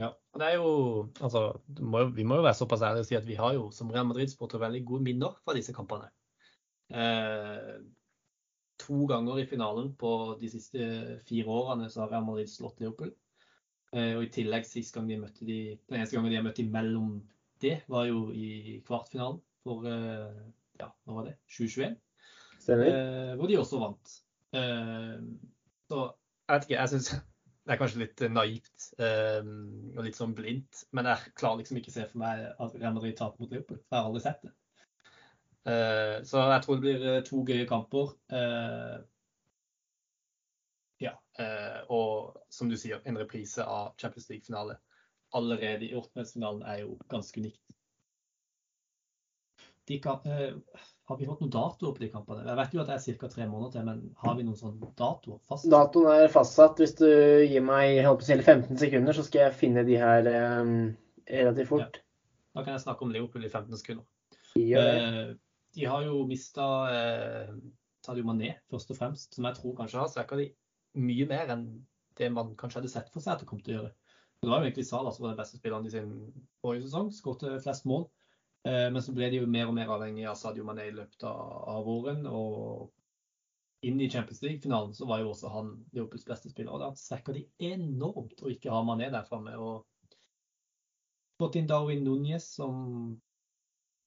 Ja. 0.00 0.12
Det 0.38 0.48
er 0.48 0.56
jo, 0.56 0.72
altså, 1.20 1.42
må, 1.80 2.06
vi 2.16 2.24
må 2.24 2.38
jo 2.40 2.46
være 2.46 2.56
såpass 2.56 2.84
ærlige 2.86 3.04
og 3.04 3.10
si 3.10 3.18
at 3.18 3.28
vi 3.28 3.36
har 3.36 3.56
jo 3.58 3.66
som 3.74 3.90
Real 3.92 4.08
Madrid-sportere 4.08 4.62
veldig 4.62 4.84
gode 4.88 5.04
minner 5.10 5.34
fra 5.44 5.56
disse 5.58 5.74
kampene. 5.76 6.08
Eh, 6.92 7.74
to 8.82 9.06
ganger 9.08 9.40
i 9.40 9.46
finalen 9.46 9.92
på 9.98 10.12
de 10.40 10.50
siste 10.52 10.86
fire 11.28 11.48
årene 11.48 11.88
så 11.90 12.02
har 12.02 12.12
Real 12.12 12.26
Madrid 12.26 12.50
slått 12.50 12.80
Liverpool. 12.82 13.12
Eh, 13.92 14.14
og 14.16 14.26
i 14.26 14.32
tillegg 14.32 14.66
sist 14.68 14.94
gang 14.94 15.08
de 15.10 15.20
møtte 15.20 15.46
de, 15.48 15.76
den 15.88 15.98
eneste 15.98 16.16
gangen 16.16 16.32
de 16.32 16.38
har 16.40 16.46
møtt 16.46 16.62
mellom 16.72 17.16
det, 17.62 17.82
var 17.92 18.08
jo 18.08 18.30
i 18.34 18.80
kvartfinalen 18.86 19.38
for 19.62 19.86
eh, 19.86 20.40
ja, 20.80 20.88
nå 21.06 21.18
var 21.18 21.28
det, 21.28 21.36
2021. 21.52 21.98
Stemmer? 22.62 22.88
Eh, 22.88 23.34
hvor 23.38 23.50
de 23.50 23.58
også 23.60 23.82
vant. 23.82 24.16
Eh, 24.58 25.20
så 25.90 26.00
jeg 26.08 26.54
vet 26.54 26.66
ikke, 26.66 26.80
jeg 26.80 26.92
syns 26.94 27.12
det 27.66 27.74
er 27.74 27.78
kanskje 27.78 28.02
litt 28.02 28.24
naivt 28.32 28.88
eh, 28.98 29.52
og 29.94 30.02
litt 30.06 30.18
sånn 30.18 30.34
blindt, 30.38 30.86
men 30.96 31.08
jeg 31.12 31.36
klarer 31.38 31.62
liksom 31.62 31.78
ikke 31.78 31.94
se 31.94 32.08
for 32.10 32.24
meg 32.24 32.48
at 32.50 32.80
Real 32.80 32.96
Madrid 32.96 33.14
taper 33.18 33.44
mot 33.44 33.54
Liverpool. 33.54 33.78
Jeg 33.84 33.98
har 33.98 34.08
aldri 34.08 34.24
sett 34.24 34.42
det. 34.46 34.54
Eh, 35.68 36.22
så 36.26 36.42
jeg 36.50 36.62
tror 36.64 36.78
det 36.78 36.82
blir 36.82 37.04
eh, 37.08 37.24
to 37.26 37.42
gøye 37.46 37.66
kamper. 37.70 38.14
Eh, 38.34 38.96
ja. 41.02 41.12
eh, 41.38 41.82
og 41.92 42.40
som 42.50 42.70
du 42.70 42.78
sier, 42.78 43.02
en 43.04 43.20
reprise 43.20 43.64
av 43.64 43.94
Champions 44.00 44.30
League-finale 44.30 44.78
allerede 45.32 45.86
i 45.86 45.94
åttendedelsfinalen 45.96 46.64
er 46.68 46.82
jo 46.82 46.96
ganske 47.12 47.40
unikt. 47.40 47.62
De 49.88 49.98
kan, 49.98 50.20
eh, 50.24 50.54
har 51.10 51.18
vi 51.18 51.26
fått 51.26 51.40
noen 51.42 51.50
datoer 51.50 51.94
på 51.94 52.02
de 52.04 52.08
kampene? 52.12 52.44
Jeg 52.46 52.58
vet 52.58 52.74
jo 52.74 52.82
at 52.82 52.90
det 52.90 52.98
er 52.98 53.18
ca. 53.18 53.30
tre 53.32 53.46
måneder 53.50 53.72
til, 53.74 53.86
men 53.88 54.02
har 54.22 54.36
vi 54.38 54.44
noen 54.46 54.58
sånne 54.58 54.90
datoer 54.98 55.40
fast? 55.50 55.66
Datoen 55.70 56.10
er 56.12 56.30
fastsatt. 56.30 56.78
Hvis 56.78 56.94
du 57.00 57.08
gir 57.08 57.64
meg 57.66 57.98
på 58.06 58.26
si, 58.26 58.36
15 58.38 58.78
sekunder, 58.78 59.16
så 59.16 59.26
skal 59.26 59.46
jeg 59.46 59.58
finne 59.58 59.86
de 59.88 59.98
her 59.98 60.28
eh, 60.30 60.74
relativt 61.32 61.70
fort. 61.70 62.02
Da 62.52 62.62
kan 62.62 62.76
jeg 62.76 62.84
snakke 62.84 63.06
om 63.06 63.14
Liverpool 63.14 63.46
i 63.46 63.50
15 63.50 63.80
sekunder. 63.80 64.06
Ja. 64.60 64.84
Eh, 64.84 65.34
de 65.74 65.86
har 65.88 66.04
jo 66.06 66.26
mista 66.28 66.66
eh, 66.92 67.54
Sadio 68.04 68.26
Mané, 68.26 68.54
først 68.70 68.90
og 68.92 68.98
fremst, 68.98 69.34
som 69.34 69.46
jeg 69.46 69.58
tror 69.58 69.76
kanskje 69.78 70.00
har 70.00 70.10
svekka 70.12 70.38
de 70.40 70.50
mye 71.00 71.26
mer 71.30 71.52
enn 71.54 71.66
det 72.18 72.28
man 72.32 72.54
kanskje 72.60 72.80
hadde 72.80 72.92
sett 72.92 73.12
for 73.12 73.24
seg 73.24 73.34
at 73.34 73.44
det 73.44 73.48
kom 73.48 73.62
til 73.64 73.76
å 73.76 73.78
gjøre. 73.80 73.92
Det 74.42 74.50
var 74.50 74.58
jo 74.58 74.66
egentlig 74.66 74.88
Salah 74.88 75.14
som 75.14 75.24
var 75.24 75.32
den 75.32 75.38
beste 75.38 75.60
spilleren 75.60 75.86
i 75.86 75.92
sin 75.92 76.10
forrige 76.60 76.88
sesong, 76.88 77.12
skåret 77.14 77.62
flest 77.62 77.86
mål. 77.88 78.08
Eh, 78.66 78.88
Men 78.90 79.02
så 79.02 79.14
ble 79.14 79.30
de 79.30 79.38
jo 79.40 79.46
mer 79.50 79.70
og 79.70 79.76
mer 79.78 79.92
avhengig 79.94 80.26
av 80.28 80.36
Sadio 80.40 80.66
Mané 80.66 80.88
i 80.90 80.96
løpet 80.96 81.24
av 81.28 81.86
våren. 81.86 82.26
Og 82.26 82.90
inn 83.86 84.00
i 84.02 84.10
Champions 84.10 84.42
League-finalen 84.42 84.92
så 84.94 85.06
var 85.06 85.22
jo 85.22 85.30
også 85.30 85.50
han 85.54 85.72
Liverpools 85.94 86.26
beste 86.26 86.50
spiller. 86.50 86.74
Og 86.74 86.82
da 86.82 86.90
svekka 86.98 87.34
de 87.38 87.46
enormt 87.72 88.42
å 88.42 88.50
ikke 88.52 88.74
ha 88.74 88.82
Mané 88.86 89.08
der 89.14 89.26
framme. 89.30 89.54
Og 89.58 89.86
fått 91.40 91.58
inn 91.58 91.70
Darwin 91.70 92.04
Núñez, 92.06 92.50
som 92.58 93.16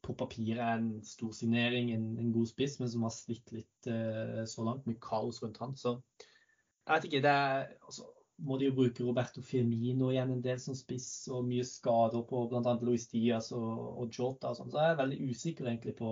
på 0.06 0.14
papiret 0.18 0.62
er 0.62 0.80
en 0.80 0.92
stor 1.06 1.34
signering, 1.34 1.92
en, 1.96 2.12
en 2.22 2.34
god 2.36 2.50
spiss, 2.52 2.78
men 2.82 2.92
som 2.92 3.06
har 3.08 3.14
slitt 3.14 3.52
litt 3.56 3.90
uh, 3.90 4.44
så 4.50 4.66
langt. 4.68 4.86
Mye 4.90 5.02
kaos 5.02 5.42
rundt 5.44 5.58
han. 5.64 5.74
Så 5.80 5.96
jeg 5.96 6.92
vet 6.94 7.08
ikke. 7.10 7.24
det 7.26 7.34
er, 7.34 7.72
altså, 7.82 8.06
må 8.46 8.58
de 8.60 8.68
jo 8.70 8.76
bruke 8.76 9.06
Roberto 9.06 9.42
Firmino 9.42 10.12
igjen 10.12 10.34
en 10.36 10.44
del 10.44 10.60
som 10.62 10.78
spiss, 10.78 11.28
og 11.32 11.48
mye 11.48 11.66
skader 11.66 12.26
på 12.30 12.46
bl.a. 12.52 12.76
Luis 12.84 13.08
Diaz 13.12 13.52
og, 13.56 13.72
og 14.04 14.20
Jota 14.20 14.52
og 14.52 14.60
sånn. 14.60 14.72
Så 14.74 14.84
jeg 14.84 14.94
er 14.94 15.02
veldig 15.02 15.20
usikker 15.32 15.70
egentlig 15.72 15.96
på, 15.98 16.12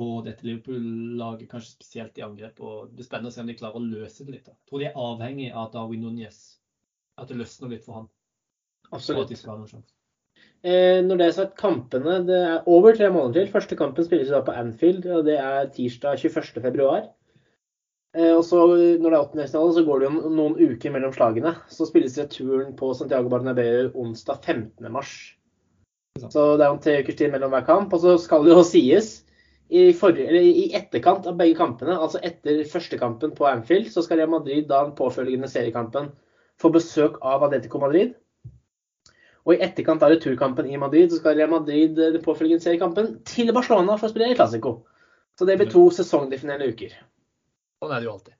på 0.00 0.08
dette 0.26 0.48
Liverpool-laget, 0.48 1.48
kanskje 1.52 1.76
spesielt 1.76 2.18
i 2.18 2.24
angrep. 2.26 2.62
og 2.64 2.94
Det 2.94 3.04
er 3.04 3.10
spennende 3.10 3.34
å 3.34 3.36
se 3.36 3.44
om 3.44 3.52
de 3.52 3.58
klarer 3.60 3.80
å 3.80 3.86
løse 3.86 4.26
det 4.26 4.38
litt. 4.38 4.48
da. 4.48 4.56
Jeg 4.56 4.72
tror 4.72 4.82
de 4.82 4.90
er 4.90 5.02
avhengig 5.06 5.50
av 5.52 5.72
Darwin 5.76 6.06
Núñez. 6.08 6.40
At 7.16 7.30
det 7.30 7.38
løsner 7.38 7.72
litt 7.72 7.84
for 7.86 8.02
han. 8.02 8.10
Absolutt. 8.90 9.95
Eh, 10.66 10.98
når 11.04 11.20
det 11.20 11.26
er 11.26 11.34
sagt, 11.36 11.52
kampene 11.60 12.16
Det 12.26 12.38
er 12.38 12.64
over 12.66 12.96
tre 12.96 13.10
måneder 13.12 13.44
til. 13.44 13.52
Første 13.52 13.76
kampen 13.78 14.06
spilles 14.06 14.32
da 14.32 14.42
på 14.42 14.54
Anfield, 14.56 15.06
og 15.06 15.28
det 15.28 15.36
er 15.38 15.68
tirsdag 15.74 16.18
21. 16.18 16.62
februar. 16.64 17.06
Eh, 18.16 18.32
og 18.32 18.42
så 18.48 18.64
når 18.66 19.06
det 19.06 19.12
er 19.12 19.20
åttendedelsfinale, 19.20 19.76
så 19.76 19.84
går 19.86 20.02
det 20.02 20.08
jo 20.08 20.32
noen 20.40 20.56
uker 20.58 20.94
mellom 20.94 21.14
slagene. 21.14 21.54
Så 21.70 21.86
spilles 21.86 22.18
returen 22.18 22.74
på 22.78 22.90
Santiago 22.98 23.30
Bernabeu 23.32 23.92
onsdag 23.94 24.42
15. 24.42 24.90
mars. 24.92 25.14
Så 26.16 26.56
det 26.56 26.64
er 26.64 26.72
om 26.72 26.80
tre 26.80 26.98
ukers 27.02 27.18
tid 27.18 27.30
mellom 27.30 27.52
hver 27.52 27.66
kamp. 27.68 27.92
Og 27.92 28.02
så 28.02 28.16
skal 28.18 28.46
det 28.46 28.56
jo 28.56 28.64
sies 28.66 29.12
i, 29.68 29.90
for, 29.98 30.14
eller 30.14 30.42
i 30.46 30.68
etterkant 30.78 31.26
av 31.26 31.38
begge 31.38 31.58
kampene, 31.58 31.96
altså 31.98 32.20
etter 32.24 32.62
første 32.70 32.98
kampen 33.00 33.32
på 33.34 33.48
Anfield, 33.50 33.88
så 33.90 34.04
skal 34.04 34.20
Real 34.20 34.30
Madrid 34.30 34.68
da 34.70 34.84
den 34.84 34.94
påfølgende 34.98 35.50
seriekampen 35.50 36.12
få 36.62 36.70
besøk 36.74 37.18
av 37.26 37.42
Adetico 37.48 37.80
Madrid. 37.82 38.14
Og 39.46 39.54
i 39.54 39.62
etterkant 39.62 40.02
av 40.02 40.10
returkampen 40.10 40.66
i 40.66 40.78
Madrid, 40.80 41.12
så 41.12 41.20
skal 41.20 41.36
Real 41.38 41.52
Madrid 41.52 41.98
eh, 41.98 42.12
den 42.16 42.24
påfølgende 42.24 42.64
seriekampen 42.64 43.12
til 43.28 43.52
Barcelona 43.54 43.94
for 43.94 44.08
å 44.08 44.12
spille 44.12 44.32
i 44.32 44.38
Clásico. 44.38 44.80
Så 45.38 45.46
det 45.46 45.58
blir 45.60 45.70
to 45.70 45.84
sesongdefinerende 45.94 46.72
uker. 46.72 46.96
Sånn 47.78 47.92
er 47.92 48.02
det 48.02 48.08
jo 48.08 48.14
alltid. 48.16 48.34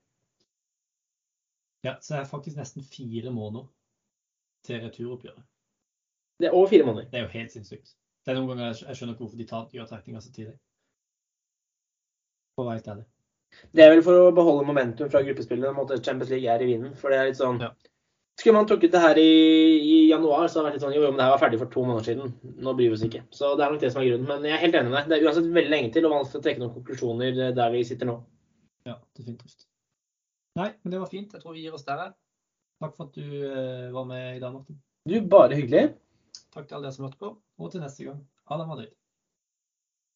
Ja, 1.87 1.95
så 2.01 2.15
det 2.15 2.21
er 2.23 2.31
faktisk 2.31 2.59
nesten 2.59 2.83
fire 2.83 3.31
måneder 3.31 3.69
til 4.67 4.81
returoppgjøret. 4.83 5.45
Det 6.41 6.49
er 6.49 6.57
over 6.57 6.73
fire 6.73 6.87
måneder. 6.89 7.11
Det 7.13 7.21
er 7.21 7.29
jo 7.29 7.35
helt 7.37 7.53
sinnssykt. 7.55 7.95
Det 8.27 8.33
er 8.33 8.41
noen 8.41 8.51
ganger 8.51 8.73
jeg 8.73 8.97
skjønner 8.99 9.15
ikke 9.15 9.23
hvorfor 9.23 9.39
de 9.41 9.47
tar, 9.47 9.69
gjør 9.77 9.91
trekninga 9.93 10.23
så 10.25 10.33
tidlig. 10.35 10.57
For 12.57 12.65
å 12.65 12.71
være 12.71 12.81
helt 12.81 12.91
ærlig. 12.95 13.07
Det 13.77 13.85
er 13.85 13.93
vel 13.93 14.03
for 14.05 14.25
å 14.25 14.33
beholde 14.35 14.67
momentum 14.67 15.13
fra 15.13 15.23
gruppespillet. 15.23 15.77
Måten 15.77 16.03
Champions 16.03 16.33
League 16.33 16.51
er 16.51 16.65
i 16.65 16.69
vinden. 16.73 16.97
For 16.99 17.13
det 17.13 17.21
er 17.21 17.31
litt 17.31 17.39
sånn 17.39 17.63
Ja. 17.63 17.71
Skulle 18.37 18.59
man 18.59 18.67
trukket 18.69 18.93
det 18.93 19.01
her 19.01 19.17
i, 19.17 19.31
i 19.81 19.95
januar, 20.11 20.45
så 20.49 20.61
hadde 20.61 20.67
det 20.67 20.69
vært 20.69 20.75
litt 20.77 20.85
sånn 20.85 20.97
Jo, 20.97 21.05
jo, 21.07 21.13
men 21.13 21.21
det 21.21 21.25
her 21.25 21.33
var 21.33 21.41
ferdig 21.41 21.61
for 21.63 21.73
to 21.73 21.85
måneder 21.87 22.05
siden. 22.05 22.35
Nå 22.61 22.75
bryr 22.77 22.91
vi 22.93 22.99
oss 22.99 23.05
ikke. 23.07 23.23
Så 23.33 23.55
det 23.57 23.65
er 23.65 23.73
nok 23.73 23.81
det 23.81 23.91
som 23.95 24.03
er 24.03 24.11
grunnen. 24.11 24.29
Men 24.29 24.45
jeg 24.45 24.57
er 24.59 24.63
helt 24.67 24.77
enig 24.77 24.93
med 24.93 24.99
deg. 24.99 25.09
Det 25.09 25.17
er 25.17 25.25
uansett 25.25 25.49
veldig 25.57 25.73
lenge 25.73 25.93
til, 25.95 26.09
og 26.09 26.13
vanskelig 26.19 26.43
å 26.43 26.45
trekke 26.45 26.63
noen 26.63 26.75
konklusjoner 26.75 27.41
der 27.57 27.73
vi 27.73 27.81
sitter 27.89 28.11
nå. 28.11 28.19
Ja, 28.87 28.99
definitivt. 29.17 29.65
Nei, 30.61 30.69
men 30.83 30.93
det 30.93 31.01
var 31.01 31.13
fint. 31.13 31.33
Jeg 31.33 31.43
tror 31.43 31.57
vi 31.57 31.65
gir 31.65 31.77
oss 31.77 31.89
der. 31.89 32.13
Takk 32.85 32.93
for 32.99 33.09
at 33.09 33.17
du 33.17 33.25
eh, 33.49 33.89
var 33.97 34.05
med 34.09 34.37
i 34.37 34.43
dag, 34.43 34.53
Morten. 34.53 34.77
Du, 35.09 35.17
bare 35.33 35.57
hyggelig. 35.57 35.97
Takk 36.53 36.69
til 36.69 36.77
alle 36.77 36.91
dere 36.91 36.97
som 36.97 37.09
hørte 37.09 37.21
på, 37.21 37.33
og 37.41 37.73
til 37.73 37.81
neste 37.81 38.05
gang. 38.05 38.21
Ha 38.51 38.61
det, 38.61 38.69
Madrid. 38.69 38.93